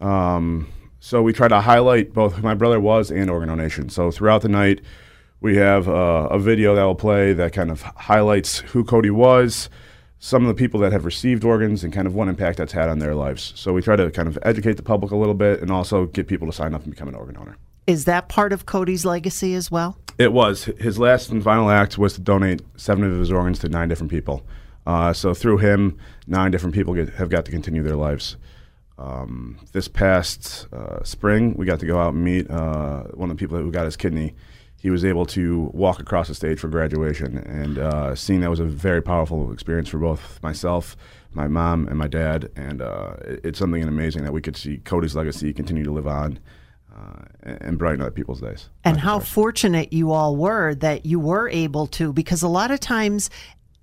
[0.02, 0.68] Um,
[1.00, 3.90] so we try to highlight both who my brother was and organ donation.
[3.90, 4.82] So throughout the night,
[5.46, 9.70] we have uh, a video that will play that kind of highlights who Cody was,
[10.18, 12.90] some of the people that have received organs, and kind of what impact that's had
[12.90, 13.54] on their lives.
[13.56, 16.28] So we try to kind of educate the public a little bit and also get
[16.28, 17.58] people to sign up and become an organ donor.
[17.86, 20.00] Is that part of Cody's legacy as well?
[20.18, 20.64] It was.
[20.80, 24.10] His last and final act was to donate seven of his organs to nine different
[24.10, 24.44] people.
[24.88, 28.38] Uh, so through him, nine different people get, have got to continue their lives.
[28.98, 33.38] Um, this past uh, spring, we got to go out and meet uh, one of
[33.38, 34.34] the people who got his kidney.
[34.86, 38.60] He was able to walk across the stage for graduation, and uh, seeing that was
[38.60, 40.96] a very powerful experience for both myself,
[41.34, 42.52] my mom, and my dad.
[42.56, 46.38] And uh, it's something amazing that we could see Cody's legacy continue to live on
[46.96, 48.70] uh, and brighten other people's days.
[48.84, 52.80] And how fortunate you all were that you were able to, because a lot of
[52.80, 53.32] times,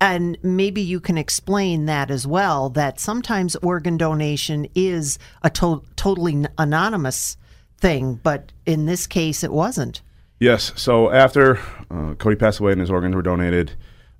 [0.00, 5.82] and maybe you can explain that as well, that sometimes organ donation is a to-
[5.96, 7.36] totally anonymous
[7.78, 10.00] thing, but in this case, it wasn't.
[10.42, 10.72] Yes.
[10.74, 13.76] So after uh, Cody passed away and his organs were donated,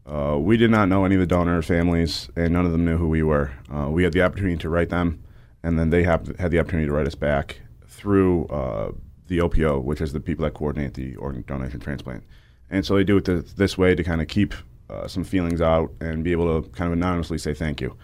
[0.07, 2.97] uh, we did not know any of the donor families, and none of them knew
[2.97, 3.51] who we were.
[3.69, 5.21] Uh, we had the opportunity to write them,
[5.65, 8.93] and then they have, had the opportunity to write us back through uh,
[9.27, 12.23] the OPO, which is the people that coordinate the organ donation transplant.
[12.71, 13.25] And so they do it
[13.57, 14.55] this way to kind of keep
[14.91, 17.97] uh, some feelings out and be able to kind of anonymously say thank you.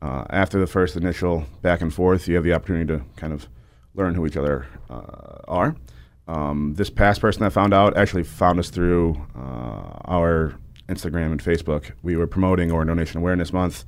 [0.00, 3.46] Uh, after the first initial back and forth, you have the opportunity to kind of
[3.94, 5.76] learn who each other are.
[6.28, 10.54] Um, this past person that found out actually found us through uh, our
[10.88, 11.92] Instagram and Facebook.
[12.02, 13.84] We were promoting Organ Donation Awareness Month.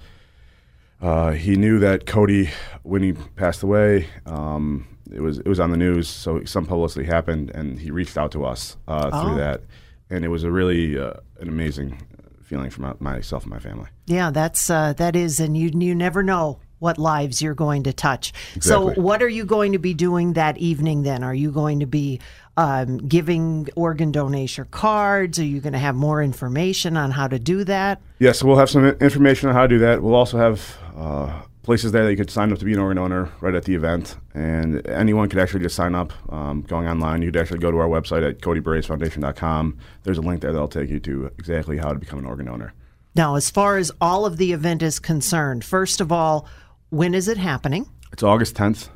[1.00, 2.50] Uh, he knew that Cody,
[2.82, 7.06] when he passed away, um, it was it was on the news, so some publicity
[7.06, 9.36] happened, and he reached out to us uh, through oh.
[9.36, 9.62] that,
[10.08, 12.00] and it was a really uh, an amazing
[12.42, 13.88] feeling for my, myself and my family.
[14.06, 17.92] Yeah, that's uh, that is, and you you never know what lives you're going to
[17.92, 18.32] touch.
[18.56, 18.94] Exactly.
[18.94, 21.22] So, what are you going to be doing that evening then?
[21.22, 22.20] Are you going to be
[22.56, 25.38] um, giving organ donation cards?
[25.38, 28.00] Are you going to have more information on how to do that?
[28.18, 30.02] Yeah, so we'll have some information on how to do that.
[30.02, 32.96] We'll also have uh, places there that you could sign up to be an organ
[32.96, 37.22] donor right at the event, and anyone could actually just sign up um, going online.
[37.22, 39.78] You'd actually go to our website at CodyBraceFoundation.com.
[40.02, 42.72] There's a link there that'll take you to exactly how to become an organ donor.
[43.14, 46.46] Now, as far as all of the event is concerned, first of all,
[46.90, 47.88] when is it happening?
[48.12, 48.88] It's August 10th.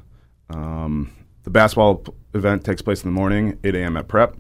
[0.51, 1.13] Um,
[1.45, 3.97] the basketball p- event takes place in the morning, 8 a.m.
[3.97, 4.37] at Prep.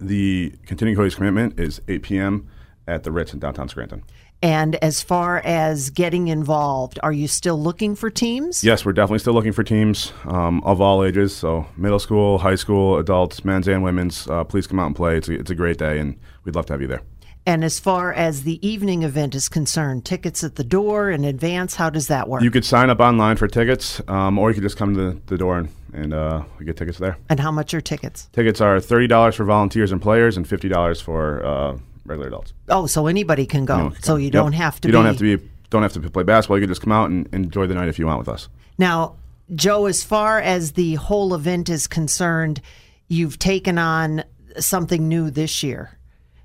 [0.00, 2.48] The continuing Cody's commitment is 8 p.m.
[2.86, 4.02] at the Ritz in downtown Scranton.
[4.44, 8.64] And as far as getting involved, are you still looking for teams?
[8.64, 11.34] Yes, we're definitely still looking for teams um, of all ages.
[11.34, 14.26] So middle school, high school, adults, men's and women's.
[14.26, 15.16] Uh, please come out and play.
[15.16, 17.02] It's a, it's a great day, and we'd love to have you there.
[17.44, 21.74] And as far as the evening event is concerned, tickets at the door in advance,
[21.74, 22.42] how does that work?
[22.42, 25.20] You could sign up online for tickets, um, or you could just come to the,
[25.26, 27.16] the door and, and uh, we get tickets there.
[27.28, 28.28] and how much are tickets?
[28.32, 31.76] Tickets are thirty dollars for volunteers and players, and fifty dollars for uh,
[32.06, 32.52] regular adults.
[32.68, 33.74] Oh, so anybody can go.
[33.74, 34.32] Anyone can so you Yep.
[34.32, 35.48] don't have to You be don't have to be.
[35.70, 36.58] Don't have to play basketball.
[36.58, 38.48] You can just come out and enjoy the night if you want with us.
[38.78, 39.16] Now,
[39.54, 42.60] Joe, as far as the whole event is concerned,
[43.08, 44.22] you've taken on
[44.58, 45.98] something new this year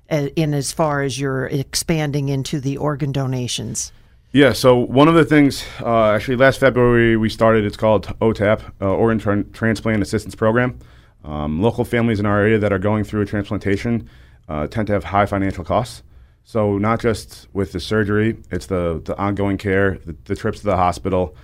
[0.08, 3.92] in as far as you're expanding into the organ donations.
[4.32, 7.64] Yeah, so one of the things, uh, actually, last February we started.
[7.64, 10.78] It's called OTAP, uh, Organ Tran- Transplant Assistance Program.
[11.24, 14.08] Um, local families in our area that are going through a transplantation
[14.48, 16.02] uh, tend to have high financial costs.
[16.44, 20.64] So not just with the surgery, it's the the ongoing care, the, the trips to
[20.64, 21.36] the hospital,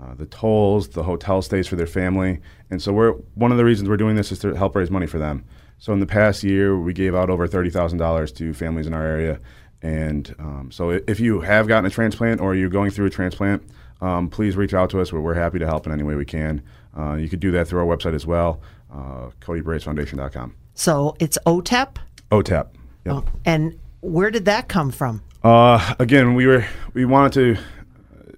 [0.00, 3.64] uh, the tolls, the hotel stays for their family, and so we're one of the
[3.64, 5.44] reasons we're doing this is to help raise money for them.
[5.78, 8.94] So in the past year, we gave out over thirty thousand dollars to families in
[8.94, 9.38] our area,
[9.82, 13.62] and um, so if you have gotten a transplant or you're going through a transplant,
[14.00, 15.12] um, please reach out to us.
[15.12, 16.62] We're, we're happy to help in any way we can.
[16.96, 18.60] Uh, you could do that through our website as well,
[18.92, 20.54] uh, CodyBarrasseFoundation.com.
[20.74, 21.96] So it's OTEP.
[22.30, 22.68] OTAP.
[23.04, 23.14] Yep.
[23.14, 25.22] Oh, and where did that come from?
[25.42, 27.62] Uh, again, we were we wanted to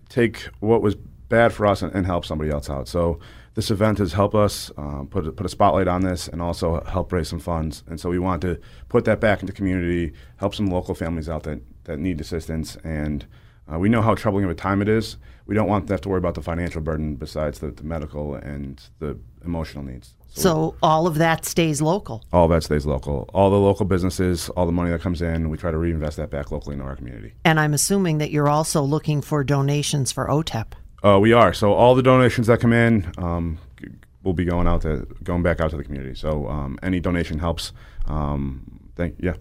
[0.09, 2.89] take what was bad for us and, and help somebody else out.
[2.89, 3.19] So
[3.61, 6.83] this event has helped us um, put a- put a spotlight on this and also
[6.85, 7.85] help raise some funds.
[7.87, 11.43] And so we want to put that back into community, help some local families out
[11.43, 12.77] that that need assistance.
[12.83, 13.27] And
[13.71, 15.19] uh, we know how troubling of a time it is.
[15.45, 17.85] We don't want them to have to worry about the financial burden besides the, the
[17.85, 20.15] medical and the emotional needs.
[20.29, 22.23] So all of that stays local.
[22.33, 23.29] all that stays local.
[23.35, 26.31] All the local businesses, all the money that comes in, we try to reinvest that
[26.31, 27.35] back locally into our community.
[27.45, 30.73] And I'm assuming that you're also looking for donations for OTEP.
[31.03, 31.53] Uh, we are.
[31.53, 33.59] So all the donations that come in um,
[34.23, 36.15] will be going out to going back out to the community.
[36.15, 37.73] So um, any donation helps.
[38.07, 39.35] Um, thank yeah.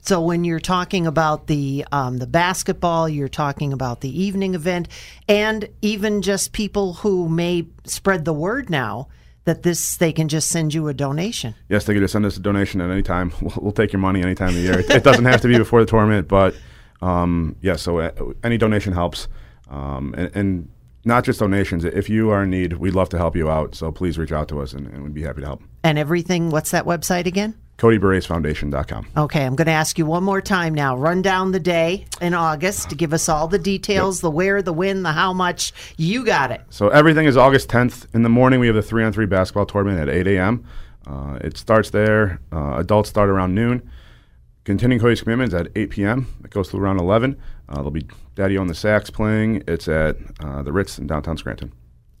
[0.00, 4.88] So when you're talking about the um, the basketball, you're talking about the evening event,
[5.28, 9.08] and even just people who may spread the word now
[9.46, 11.54] that this they can just send you a donation.
[11.68, 13.32] Yes, they can just send us a donation at any time.
[13.40, 14.78] We'll, we'll take your money any time of the year.
[14.80, 16.54] It, it doesn't have to be before the tournament, but
[17.00, 17.76] um, yeah.
[17.76, 18.12] So uh,
[18.44, 19.26] any donation helps,
[19.68, 20.68] um, and, and
[21.06, 21.84] not just donations.
[21.84, 23.74] If you are in need, we'd love to help you out.
[23.74, 25.62] So please reach out to us, and, and we'd be happy to help.
[25.84, 26.50] And everything.
[26.50, 27.54] What's that website again?
[27.78, 29.08] CodyBarrasseFoundation.com.
[29.16, 30.96] Okay, I'm going to ask you one more time now.
[30.96, 34.72] Run down the day in August to give us all the details, the where, the
[34.72, 35.72] when, the how much.
[35.96, 36.62] You got it.
[36.70, 38.12] So everything is August 10th.
[38.14, 40.64] In the morning, we have the three on three basketball tournament at 8 a.m.
[41.06, 42.40] Uh, it starts there.
[42.50, 43.88] Uh, adults start around noon.
[44.64, 46.34] Continuing Cody's commitments at 8 p.m.
[46.42, 47.38] It goes to around 11.
[47.68, 49.64] Uh, there'll be Daddy on the sax playing.
[49.66, 51.72] It's at uh, the Ritz in downtown Scranton.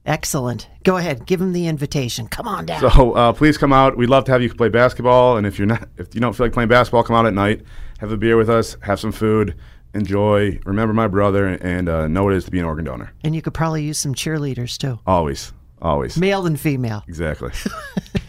[0.04, 0.68] Excellent.
[0.84, 1.26] Go ahead.
[1.26, 2.26] Give them the invitation.
[2.28, 2.80] Come on down.
[2.80, 3.96] So uh, please come out.
[3.96, 5.36] We'd love to have you play basketball.
[5.36, 7.62] And if you're not, if you don't feel like playing basketball, come out at night.
[7.98, 8.76] Have a beer with us.
[8.82, 9.54] Have some food.
[9.94, 10.58] Enjoy.
[10.64, 13.12] Remember my brother, and uh, know what it is to be an organ donor.
[13.24, 16.18] and you could probably use some cheerleaders too, Always, always.
[16.18, 17.02] male and female.
[17.08, 17.50] Exactly.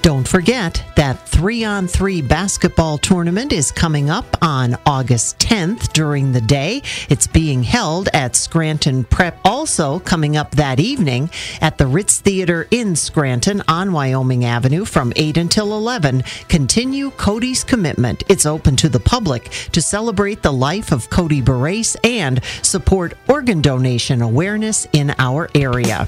[0.00, 6.32] Don't forget that 3 on 3 basketball tournament is coming up on August 10th during
[6.32, 6.82] the day.
[7.08, 9.38] It's being held at Scranton Prep.
[9.44, 11.30] Also, coming up that evening
[11.60, 16.22] at the Ritz Theater in Scranton on Wyoming Avenue from 8 until 11.
[16.48, 18.22] Continue Cody's commitment.
[18.28, 23.60] It's open to the public to celebrate the life of Cody Barrasse and support organ
[23.60, 26.06] donation awareness in our area.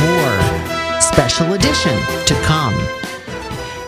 [0.00, 1.96] More special edition
[2.26, 3.05] to come.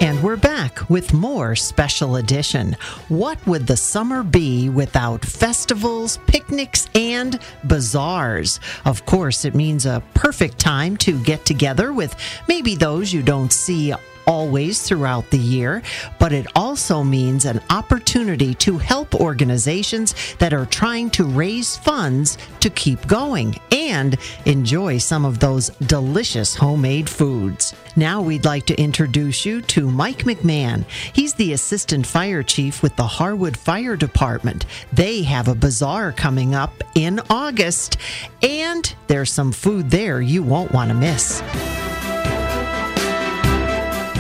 [0.01, 2.77] And we're back with more special edition.
[3.09, 8.61] What would the summer be without festivals, picnics, and bazaars?
[8.85, 12.15] Of course, it means a perfect time to get together with
[12.47, 13.93] maybe those you don't see
[14.29, 15.83] always throughout the year,
[16.18, 22.37] but it also means an opportunity to help organizations that are trying to raise funds
[22.61, 27.74] to keep going and enjoy some of those delicious homemade foods.
[27.97, 30.85] Now we'd like to introduce you to Mike McMahon.
[31.12, 34.66] He's the assistant fire chief with the Harwood Fire Department.
[34.93, 37.97] They have a bazaar coming up in August,
[38.43, 41.43] and there's some food there you won't want to miss.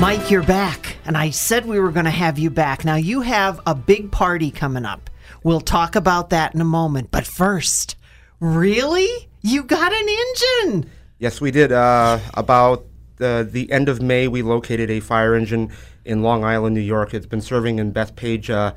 [0.00, 2.84] Mike, you're back, and I said we were going to have you back.
[2.84, 5.10] Now, you have a big party coming up.
[5.42, 7.96] We'll talk about that in a moment, but first,
[8.38, 9.28] really?
[9.42, 10.90] You got an engine?
[11.18, 11.72] Yes, we did.
[11.72, 12.86] Uh, about
[13.20, 15.72] uh, the end of May, we located a fire engine
[16.04, 17.12] in Long Island, New York.
[17.12, 18.74] It's been serving in Bethpage, uh,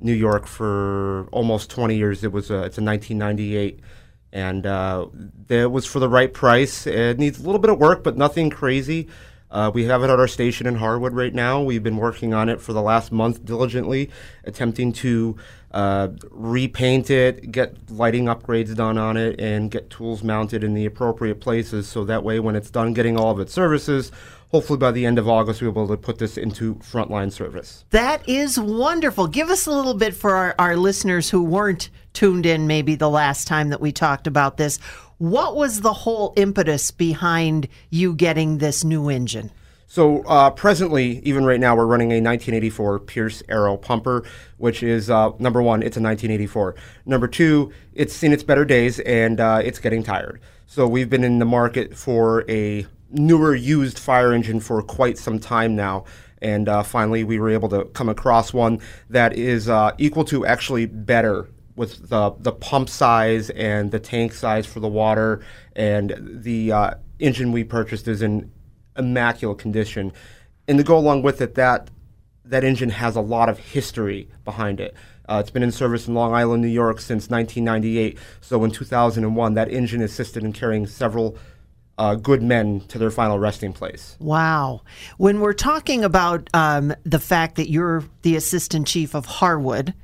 [0.00, 2.24] New York for almost 20 years.
[2.24, 3.78] It was uh, it's a 1998,
[4.32, 5.06] and uh,
[5.48, 6.84] it was for the right price.
[6.88, 9.06] It needs a little bit of work, but nothing crazy.
[9.54, 11.62] Uh, we have it at our station in Harwood right now.
[11.62, 14.10] We've been working on it for the last month diligently,
[14.42, 15.36] attempting to
[15.70, 20.86] uh, repaint it, get lighting upgrades done on it, and get tools mounted in the
[20.86, 21.86] appropriate places.
[21.86, 24.10] So that way, when it's done getting all of its services,
[24.54, 27.84] hopefully by the end of August, we'll be able to put this into frontline service.
[27.90, 29.26] That is wonderful.
[29.26, 33.10] Give us a little bit for our, our listeners who weren't tuned in maybe the
[33.10, 34.78] last time that we talked about this.
[35.18, 39.50] What was the whole impetus behind you getting this new engine?
[39.88, 44.22] So uh, presently, even right now, we're running a 1984 Pierce Arrow pumper,
[44.58, 46.76] which is uh, number one, it's a 1984.
[47.06, 50.40] Number two, it's seen its better days and uh, it's getting tired.
[50.66, 55.38] So we've been in the market for a newer used fire engine for quite some
[55.38, 56.04] time now.
[56.42, 60.44] And uh, finally, we were able to come across one that is uh, equal to
[60.44, 65.40] actually better with the the pump size and the tank size for the water,
[65.74, 68.52] and the uh, engine we purchased is in
[68.96, 70.12] immaculate condition.
[70.68, 71.88] And to go along with it, that
[72.44, 74.94] that engine has a lot of history behind it.
[75.26, 78.18] Uh, it's been in service in Long Island, New York since 1998.
[78.42, 81.38] So in 2001, that engine assisted in carrying several
[81.98, 84.16] uh, good men to their final resting place.
[84.20, 84.82] Wow.
[85.16, 89.94] When we're talking about um, the fact that you're the assistant chief of Harwood,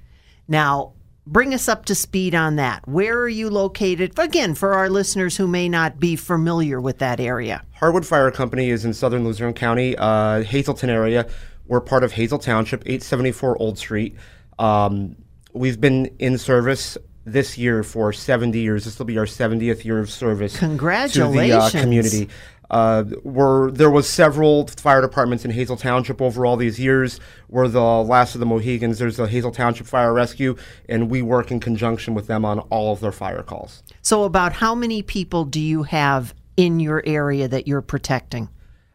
[0.49, 0.93] now
[1.27, 2.87] bring us up to speed on that.
[2.89, 4.19] Where are you located?
[4.19, 7.65] Again, for our listeners who may not be familiar with that area.
[7.73, 11.29] Harwood Fire Company is in southern Luzerne County, uh, Hazleton area.
[11.67, 14.17] We're part of Hazle Township, 874 Old Street.
[14.59, 15.17] Um,
[15.53, 16.99] we've been in service
[17.33, 18.85] this year for 70 years.
[18.85, 21.71] This will be our 70th year of service Congratulations.
[21.71, 22.29] to the uh, community.
[22.71, 27.19] Uh, we're, there was several fire departments in Hazle Township over all these years.
[27.49, 28.99] We're the last of the Mohegans.
[28.99, 30.57] There's the Hazle Township Fire Rescue,
[30.89, 33.83] and we work in conjunction with them on all of their fire calls.
[34.03, 38.49] So, about how many people do you have in your area that you're protecting?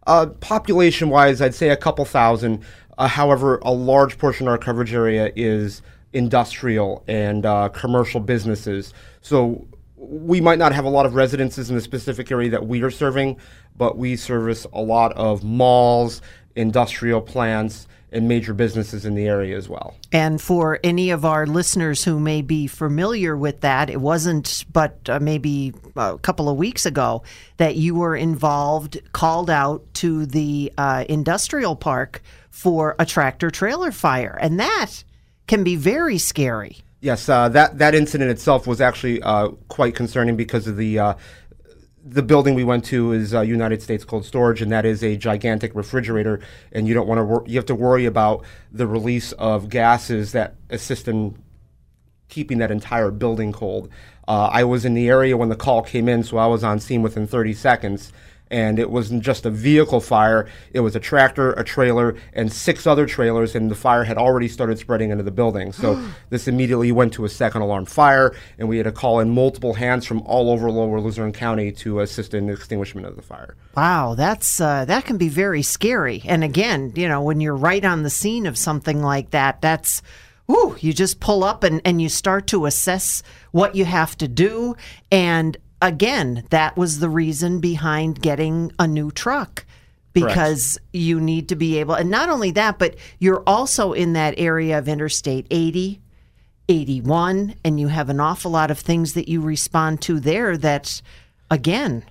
[0.08, 2.64] Uh, population wise, I'd say a couple thousand.
[2.98, 5.82] Uh, however, a large portion of our coverage area is
[6.16, 8.94] industrial and uh, commercial businesses.
[9.22, 12.82] So we might not have a lot of residences in the specific area that we
[12.84, 13.38] are serving,
[13.78, 16.22] but we service a lot of malls,
[16.56, 19.94] industrial plants, and major businesses in the area as well.
[20.14, 24.98] And for any of our listeners who may be familiar with that, it wasn't but
[25.10, 27.24] uh, maybe a couple of weeks ago
[27.58, 33.92] that you were involved, called out to the uh, industrial park for a tractor trailer
[33.92, 34.38] fire.
[34.40, 35.04] And that
[35.48, 36.78] can be very scary.
[37.02, 41.14] Yes, uh, that that incident itself was actually uh, quite concerning because of the uh,
[42.04, 45.18] the building we went to is uh, United States Cold Storage, and that is a
[45.18, 46.40] gigantic refrigerator,
[46.72, 50.32] and you don't want to wor- you have to worry about the release of gases
[50.32, 51.38] that assist in
[52.30, 53.90] keeping that entire building cold.
[54.28, 56.80] Uh, I was in the area when the call came in, so I was on
[56.80, 58.12] scene within 30 seconds.
[58.52, 62.86] And it wasn't just a vehicle fire, it was a tractor, a trailer, and six
[62.86, 65.72] other trailers, and the fire had already started spreading into the building.
[65.72, 69.32] So this immediately went to a second alarm fire, and we had to call in
[69.32, 73.22] multiple hands from all over lower Luzerne County to assist in the extinguishment of the
[73.22, 73.56] fire.
[73.76, 76.22] Wow, that's uh, that can be very scary.
[76.26, 80.02] And again, you know, when you're right on the scene of something like that, that's
[80.50, 84.28] Ooh, you just pull up and, and you start to assess what you have to
[84.28, 84.76] do.
[85.12, 89.66] And again, that was the reason behind getting a new truck
[90.14, 94.34] because you need to be able, and not only that, but you're also in that
[94.38, 96.00] area of Interstate 80,
[96.70, 101.02] 81, and you have an awful lot of things that you respond to there that,
[101.52, 102.06] again,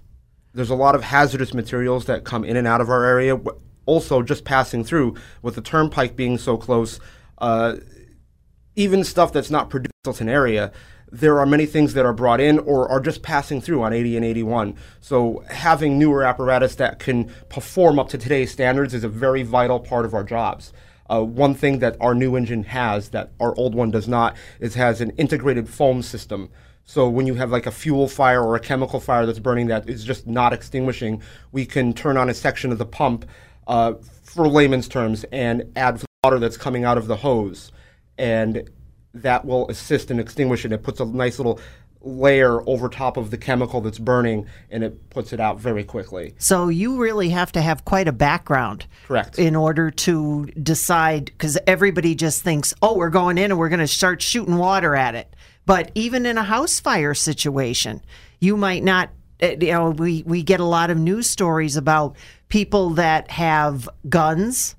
[0.52, 3.40] there's a lot of hazardous materials that come in and out of our area.
[3.86, 7.00] Also, just passing through with the turnpike being so close,
[7.38, 7.76] uh,
[8.76, 10.72] even stuff that's not produced in an area,
[11.14, 14.16] there are many things that are brought in or are just passing through on 80
[14.16, 14.76] and 81.
[15.00, 19.78] So having newer apparatus that can perform up to today's standards is a very vital
[19.78, 20.72] part of our jobs.
[21.08, 24.74] Uh, one thing that our new engine has that our old one does not is
[24.74, 26.50] has an integrated foam system.
[26.84, 29.88] So when you have like a fuel fire or a chemical fire that's burning that
[29.88, 33.24] is just not extinguishing, we can turn on a section of the pump,
[33.68, 33.94] uh,
[34.24, 37.70] for layman's terms, and add water that's coming out of the hose,
[38.18, 38.68] and
[39.14, 40.72] that will assist in extinguishing.
[40.72, 41.60] It puts a nice little
[42.06, 46.34] layer over top of the chemical that's burning, and it puts it out very quickly.
[46.38, 48.86] So you really have to have quite a background.
[49.06, 49.38] Correct.
[49.38, 53.80] In order to decide, because everybody just thinks, oh, we're going in and we're going
[53.80, 55.34] to start shooting water at it.
[55.64, 58.02] But even in a house fire situation,
[58.38, 59.08] you might not.
[59.40, 62.16] eh, You know, we, we get a lot of news stories about
[62.50, 64.76] people that have guns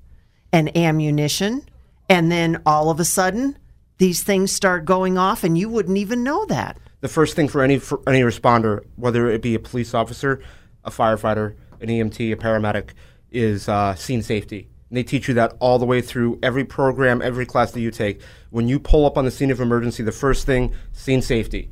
[0.52, 1.62] and ammunition,
[2.08, 3.58] and then all of a sudden,
[3.98, 6.78] these things start going off, and you wouldn't even know that.
[7.00, 10.42] the first thing for any for any responder, whether it be a police officer,
[10.84, 12.90] a firefighter, an EMT, a paramedic,
[13.30, 14.68] is uh, scene safety.
[14.88, 17.90] And they teach you that all the way through every program, every class that you
[17.90, 18.20] take.
[18.50, 21.70] When you pull up on the scene of emergency, the first thing, scene safety.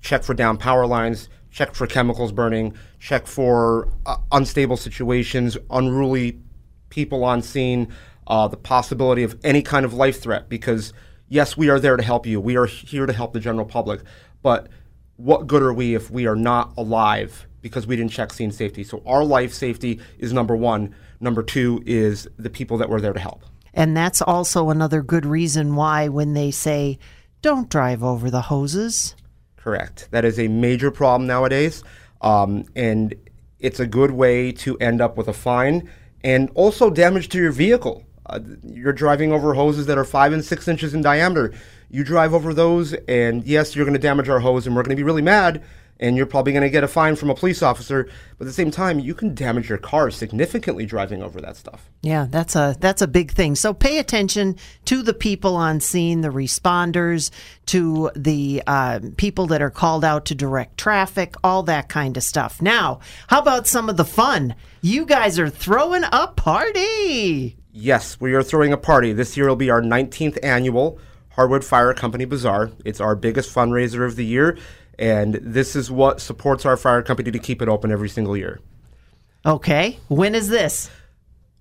[0.00, 6.38] Check for down power lines, check for chemicals burning, check for uh, unstable situations, unruly
[6.90, 7.92] people on scene,
[8.26, 10.48] uh, the possibility of any kind of life threat.
[10.48, 10.92] Because
[11.28, 12.40] yes, we are there to help you.
[12.40, 14.00] We are here to help the general public.
[14.42, 14.68] But
[15.16, 18.84] what good are we if we are not alive because we didn't check scene safety?
[18.84, 20.94] So our life safety is number one.
[21.20, 23.42] Number two is the people that we're there to help.
[23.74, 26.98] And that's also another good reason why when they say,
[27.42, 29.14] don't drive over the hoses.
[29.56, 30.08] Correct.
[30.10, 31.84] That is a major problem nowadays.
[32.20, 33.14] Um, and
[33.58, 35.88] it's a good way to end up with a fine
[36.24, 38.04] and also damage to your vehicle.
[38.28, 41.52] Uh, you're driving over hoses that are five and six inches in diameter.
[41.90, 44.90] You drive over those, and yes, you're going to damage our hose, and we're going
[44.90, 45.62] to be really mad,
[46.00, 48.04] and you're probably going to get a fine from a police officer.
[48.36, 51.88] But at the same time, you can damage your car significantly driving over that stuff.
[52.02, 53.54] Yeah, that's a that's a big thing.
[53.54, 57.30] So pay attention to the people on scene, the responders,
[57.66, 62.22] to the uh, people that are called out to direct traffic, all that kind of
[62.22, 62.60] stuff.
[62.60, 64.54] Now, how about some of the fun?
[64.82, 67.57] You guys are throwing a party.
[67.80, 69.12] Yes, we are throwing a party.
[69.12, 70.98] This year will be our 19th annual
[71.30, 72.72] Harwood Fire Company Bazaar.
[72.84, 74.58] It's our biggest fundraiser of the year,
[74.98, 78.58] and this is what supports our fire company to keep it open every single year.
[79.46, 80.90] Okay, when is this?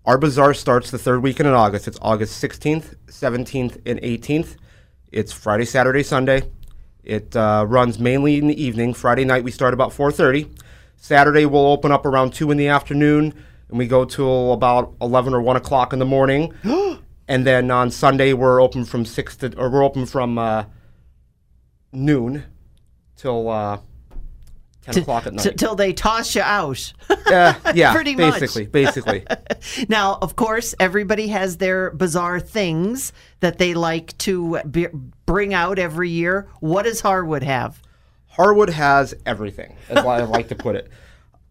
[0.05, 1.87] Our bazaar starts the third weekend in August.
[1.87, 4.55] It's August 16th, 17th, and 18th.
[5.11, 6.49] It's Friday, Saturday, Sunday.
[7.03, 8.95] It uh, runs mainly in the evening.
[8.95, 10.49] Friday night we start about 4:30.
[10.95, 13.35] Saturday we'll open up around two in the afternoon,
[13.69, 16.53] and we go till about 11 or 1 o'clock in the morning.
[17.27, 20.65] and then on Sunday we're open from six to, or we're open from uh,
[21.91, 22.43] noon
[23.15, 23.79] till uh,
[24.83, 25.43] 10 o'clock at night.
[25.43, 26.93] T- till they toss you out.
[27.27, 28.39] Uh, yeah, pretty much.
[28.39, 29.25] basically, basically.
[29.89, 33.11] now, of course, everybody has their bizarre things
[33.41, 34.87] that they like to be-
[35.25, 36.47] bring out every year.
[36.61, 37.81] What does Harwood have?
[38.27, 40.89] Harwood has everything, what I like to put it.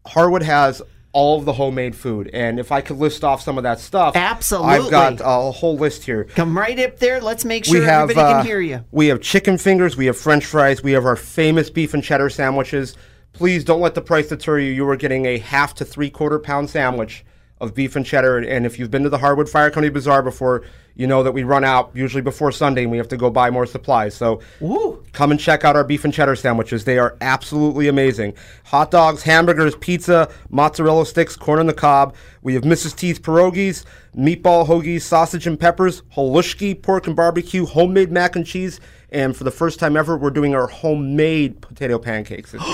[0.06, 0.80] Harwood has
[1.16, 4.14] all of the homemade food, and if I could list off some of that stuff,
[4.14, 4.74] Absolutely.
[4.74, 6.24] I've got a whole list here.
[6.24, 7.22] Come right up there.
[7.22, 8.84] Let's make sure we have everybody uh, can hear you.
[8.90, 12.28] We have chicken fingers, we have French fries, we have our famous beef and cheddar
[12.28, 12.96] sandwiches.
[13.32, 14.70] Please don't let the price deter you.
[14.70, 17.24] You are getting a half to three quarter pound sandwich
[17.60, 18.38] of beef and cheddar.
[18.38, 21.42] And if you've been to the Harwood Fire Company Bazaar before, you know that we
[21.42, 24.14] run out usually before Sunday and we have to go buy more supplies.
[24.14, 24.40] So
[25.12, 26.84] come and check out our beef and cheddar sandwiches.
[26.84, 28.34] They are absolutely amazing.
[28.64, 32.14] Hot dogs, hamburgers, pizza, mozzarella sticks, corn on the cob.
[32.42, 32.96] We have Mrs.
[32.96, 33.84] T's pierogies,
[34.16, 38.80] meatball hoagies, sausage and peppers, halushki, pork and barbecue, homemade mac and cheese.
[39.10, 42.54] And for the first time ever, we're doing our homemade potato pancakes.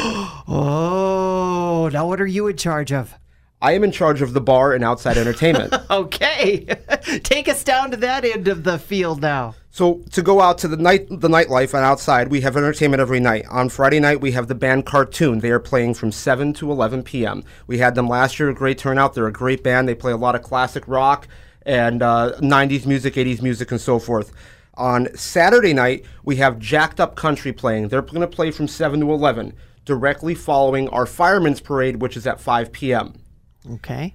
[1.74, 3.18] Oh, now what are you in charge of?
[3.62, 5.72] I am in charge of the bar and outside entertainment.
[5.92, 6.64] Okay,
[7.22, 9.54] take us down to that end of the field now.
[9.70, 13.20] So to go out to the night, the nightlife and outside, we have entertainment every
[13.20, 13.44] night.
[13.50, 15.40] On Friday night, we have the band Cartoon.
[15.40, 17.44] They are playing from 7 to 11 p.m.
[17.66, 19.12] We had them last year, a great turnout.
[19.14, 19.86] They're a great band.
[19.86, 21.28] They play a lot of classic rock
[21.66, 24.32] and uh, 90s music, 80s music, and so forth.
[24.74, 27.88] On Saturday night, we have Jacked Up Country playing.
[27.88, 29.52] They're going to play from 7 to 11,
[29.84, 33.21] directly following our Fireman's Parade, which is at 5 p.m.
[33.70, 34.14] Okay.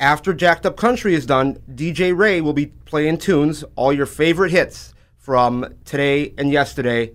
[0.00, 4.50] After Jacked Up Country is done, DJ Ray will be playing tunes, all your favorite
[4.50, 7.12] hits from today and yesterday,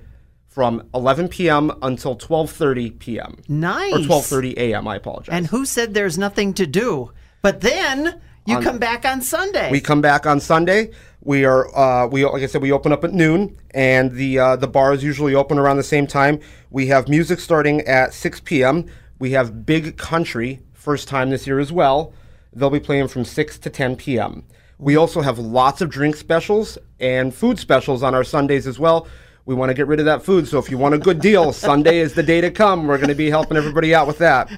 [0.47, 1.71] from 11 p.m.
[1.81, 3.37] until 12:30 p.m.
[3.47, 3.93] Nice.
[3.93, 4.87] or 12:30 a.m.
[4.87, 5.35] I apologize.
[5.35, 7.11] And who said there's nothing to do?
[7.41, 9.69] But then You on- come back on Sunday.
[9.69, 10.91] We come back on Sunday.
[11.21, 14.55] We are uh, we like I said we open up at noon, and the uh,
[14.55, 16.39] the bars usually open around the same time.
[16.69, 18.85] We have music starting at 6 p.m.
[19.19, 22.13] We have Big Country first time this year as well.
[22.53, 24.45] They'll be playing from 6 to 10 p.m.
[24.79, 29.05] We also have lots of drink specials and food specials on our Sundays as well.
[29.45, 31.51] We want to get rid of that food, so if you want a good deal,
[31.71, 32.87] Sunday is the day to come.
[32.87, 34.49] We're going to be helping everybody out with that.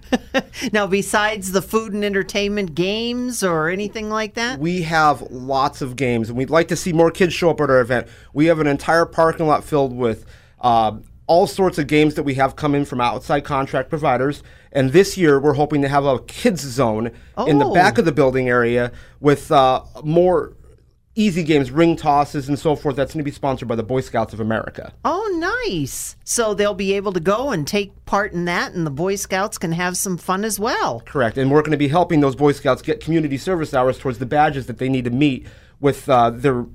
[0.72, 4.60] now, besides the food and entertainment games or anything like that?
[4.60, 7.72] We have lots of games, and we'd like to see more kids show up at
[7.72, 8.08] our event.
[8.34, 10.28] We have an entire parking lot filled with
[10.62, 10.98] uh,
[11.30, 14.42] all sorts of games that we have come in from outside contract providers.
[14.72, 17.12] And this year, we're hoping to have a kids zone
[17.48, 17.74] in the Oh.
[17.74, 20.54] back of the building area with uh, more
[21.16, 22.96] easy games, ring tosses, and so forth.
[22.96, 24.92] That's going to be sponsored by the Boy Scouts of America.
[25.06, 26.16] Oh, nice.
[26.24, 29.58] So they'll be able to go and take part in that, and the Boy Scouts
[29.60, 31.02] can have some fun as well.
[31.06, 31.38] Correct.
[31.38, 34.26] And we're going to be helping those Boy Scouts get community service hours towards the
[34.26, 35.46] badges that they need to meet
[35.80, 36.66] with uh, their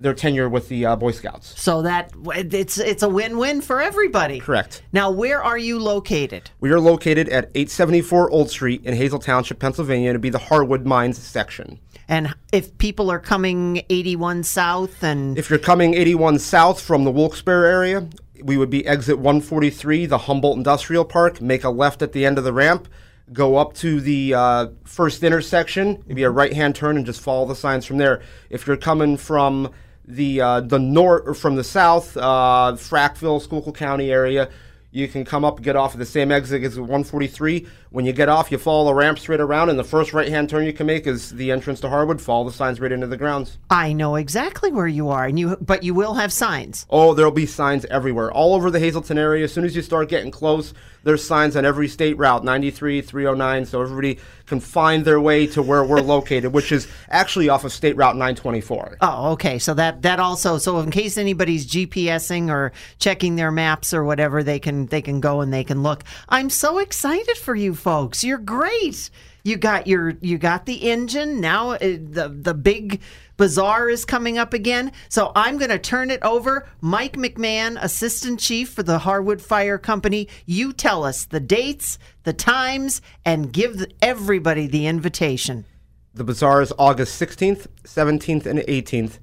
[0.00, 1.60] their tenure with the uh, Boy Scouts.
[1.60, 4.40] So that it's it's a win-win for everybody.
[4.40, 4.82] Correct.
[4.92, 6.50] Now, where are you located?
[6.60, 10.86] We are located at 874 Old Street in Hazle Township, Pennsylvania, to be the Harwood
[10.86, 11.78] Mines section.
[12.08, 17.12] And if people are coming 81 South and If you're coming 81 south from the
[17.12, 18.08] Wilkes-Barre area,
[18.42, 21.40] we would be exit 143, the Humboldt Industrial Park.
[21.40, 22.88] Make a left at the end of the ramp,
[23.32, 26.02] go up to the uh, first intersection.
[26.04, 28.22] It'd be a right-hand turn, and just follow the signs from there.
[28.48, 29.70] If you're coming from
[30.14, 34.50] the uh, the north or from the south, uh, Frackville, Schuylkill County area,
[34.90, 37.66] you can come up get off at the same exit as 143.
[37.92, 40.64] When you get off, you follow the ramp straight around, and the first right-hand turn
[40.64, 42.20] you can make is the entrance to Harwood.
[42.20, 43.58] Follow the signs right into the grounds.
[43.68, 46.86] I know exactly where you are, and you but you will have signs.
[46.88, 49.42] Oh, there'll be signs everywhere, all over the Hazleton area.
[49.42, 50.72] As soon as you start getting close,
[51.02, 55.62] there's signs on every state route 93, 309, so everybody can find their way to
[55.62, 58.98] where we're located, which is actually off of State Route 924.
[59.00, 59.58] Oh, okay.
[59.58, 64.42] So that that also so in case anybody's GPSing or checking their maps or whatever,
[64.42, 66.04] they can they can go and they can look.
[66.28, 68.22] I'm so excited for you folks.
[68.22, 69.10] You're great.
[69.42, 71.70] You got your you got the engine now.
[71.72, 73.00] uh, The the big
[73.38, 74.92] bazaar is coming up again.
[75.08, 76.68] So I'm going to turn it over.
[76.82, 80.28] Mike McMahon, assistant chief for the Harwood Fire Company.
[80.44, 85.64] You tell us the dates, the times, and give everybody the invitation.
[86.12, 89.20] The bazaar is August 16th, 17th, and 18th,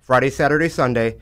[0.00, 1.18] Friday, Saturday, Sunday.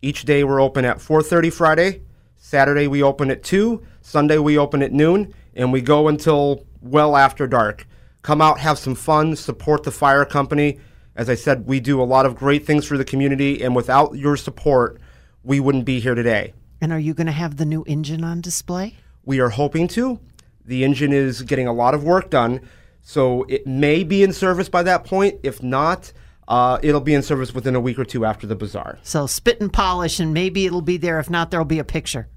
[0.00, 2.02] Each day we're open at 4:30 Friday.
[2.36, 7.16] Saturday we open at 2, Sunday we open at noon, and we go until well
[7.16, 7.86] after dark.
[8.22, 10.78] Come out, have some fun, support the fire company.
[11.16, 14.16] As I said, we do a lot of great things for the community, and without
[14.16, 15.00] your support,
[15.42, 16.54] we wouldn't be here today.
[16.80, 18.96] And are you going to have the new engine on display?
[19.24, 20.18] We are hoping to.
[20.64, 22.60] The engine is getting a lot of work done,
[23.02, 25.40] so it may be in service by that point.
[25.42, 26.12] If not,
[26.48, 28.98] uh, it'll be in service within a week or two after the bazaar.
[29.02, 31.18] So spit and polish, and maybe it'll be there.
[31.18, 32.28] If not, there'll be a picture.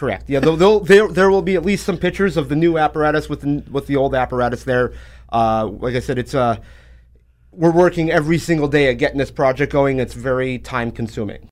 [0.00, 0.30] Correct.
[0.30, 3.42] Yeah, they'll, there there will be at least some pictures of the new apparatus with
[3.42, 4.94] the, with the old apparatus there.
[5.30, 6.56] Uh, like I said, it's uh,
[7.52, 9.98] we're working every single day at getting this project going.
[9.98, 11.49] It's very time consuming.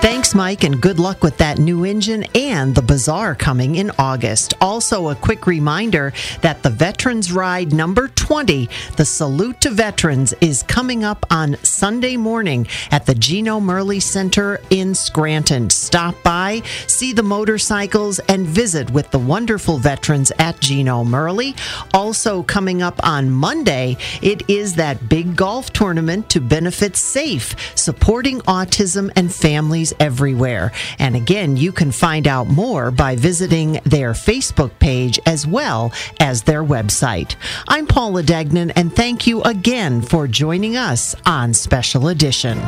[0.00, 4.54] Thanks, Mike, and good luck with that new engine and the bazaar coming in August.
[4.60, 10.62] Also, a quick reminder that the Veterans Ride number 20, the Salute to Veterans, is
[10.62, 15.70] coming up on Sunday morning at the Gino Merli Center in Scranton.
[15.70, 21.56] Stop by, see the motorcycles, and visit with the wonderful veterans at Gino Merli.
[21.94, 28.40] Also, coming up on Monday, it is that big golf tournament to benefit SAFE, supporting
[28.42, 30.72] autism and families everywhere.
[30.98, 36.42] And again, you can find out more by visiting their Facebook page as well as
[36.42, 37.36] their website.
[37.68, 42.58] I'm Paula Degnan, and thank you again for joining us on Special Edition.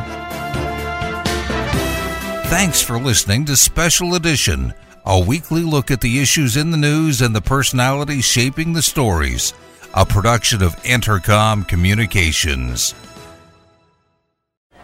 [2.49, 4.73] Thanks for listening to Special Edition,
[5.05, 9.53] a weekly look at the issues in the news and the personalities shaping the stories.
[9.93, 12.93] A production of Entercom Communications.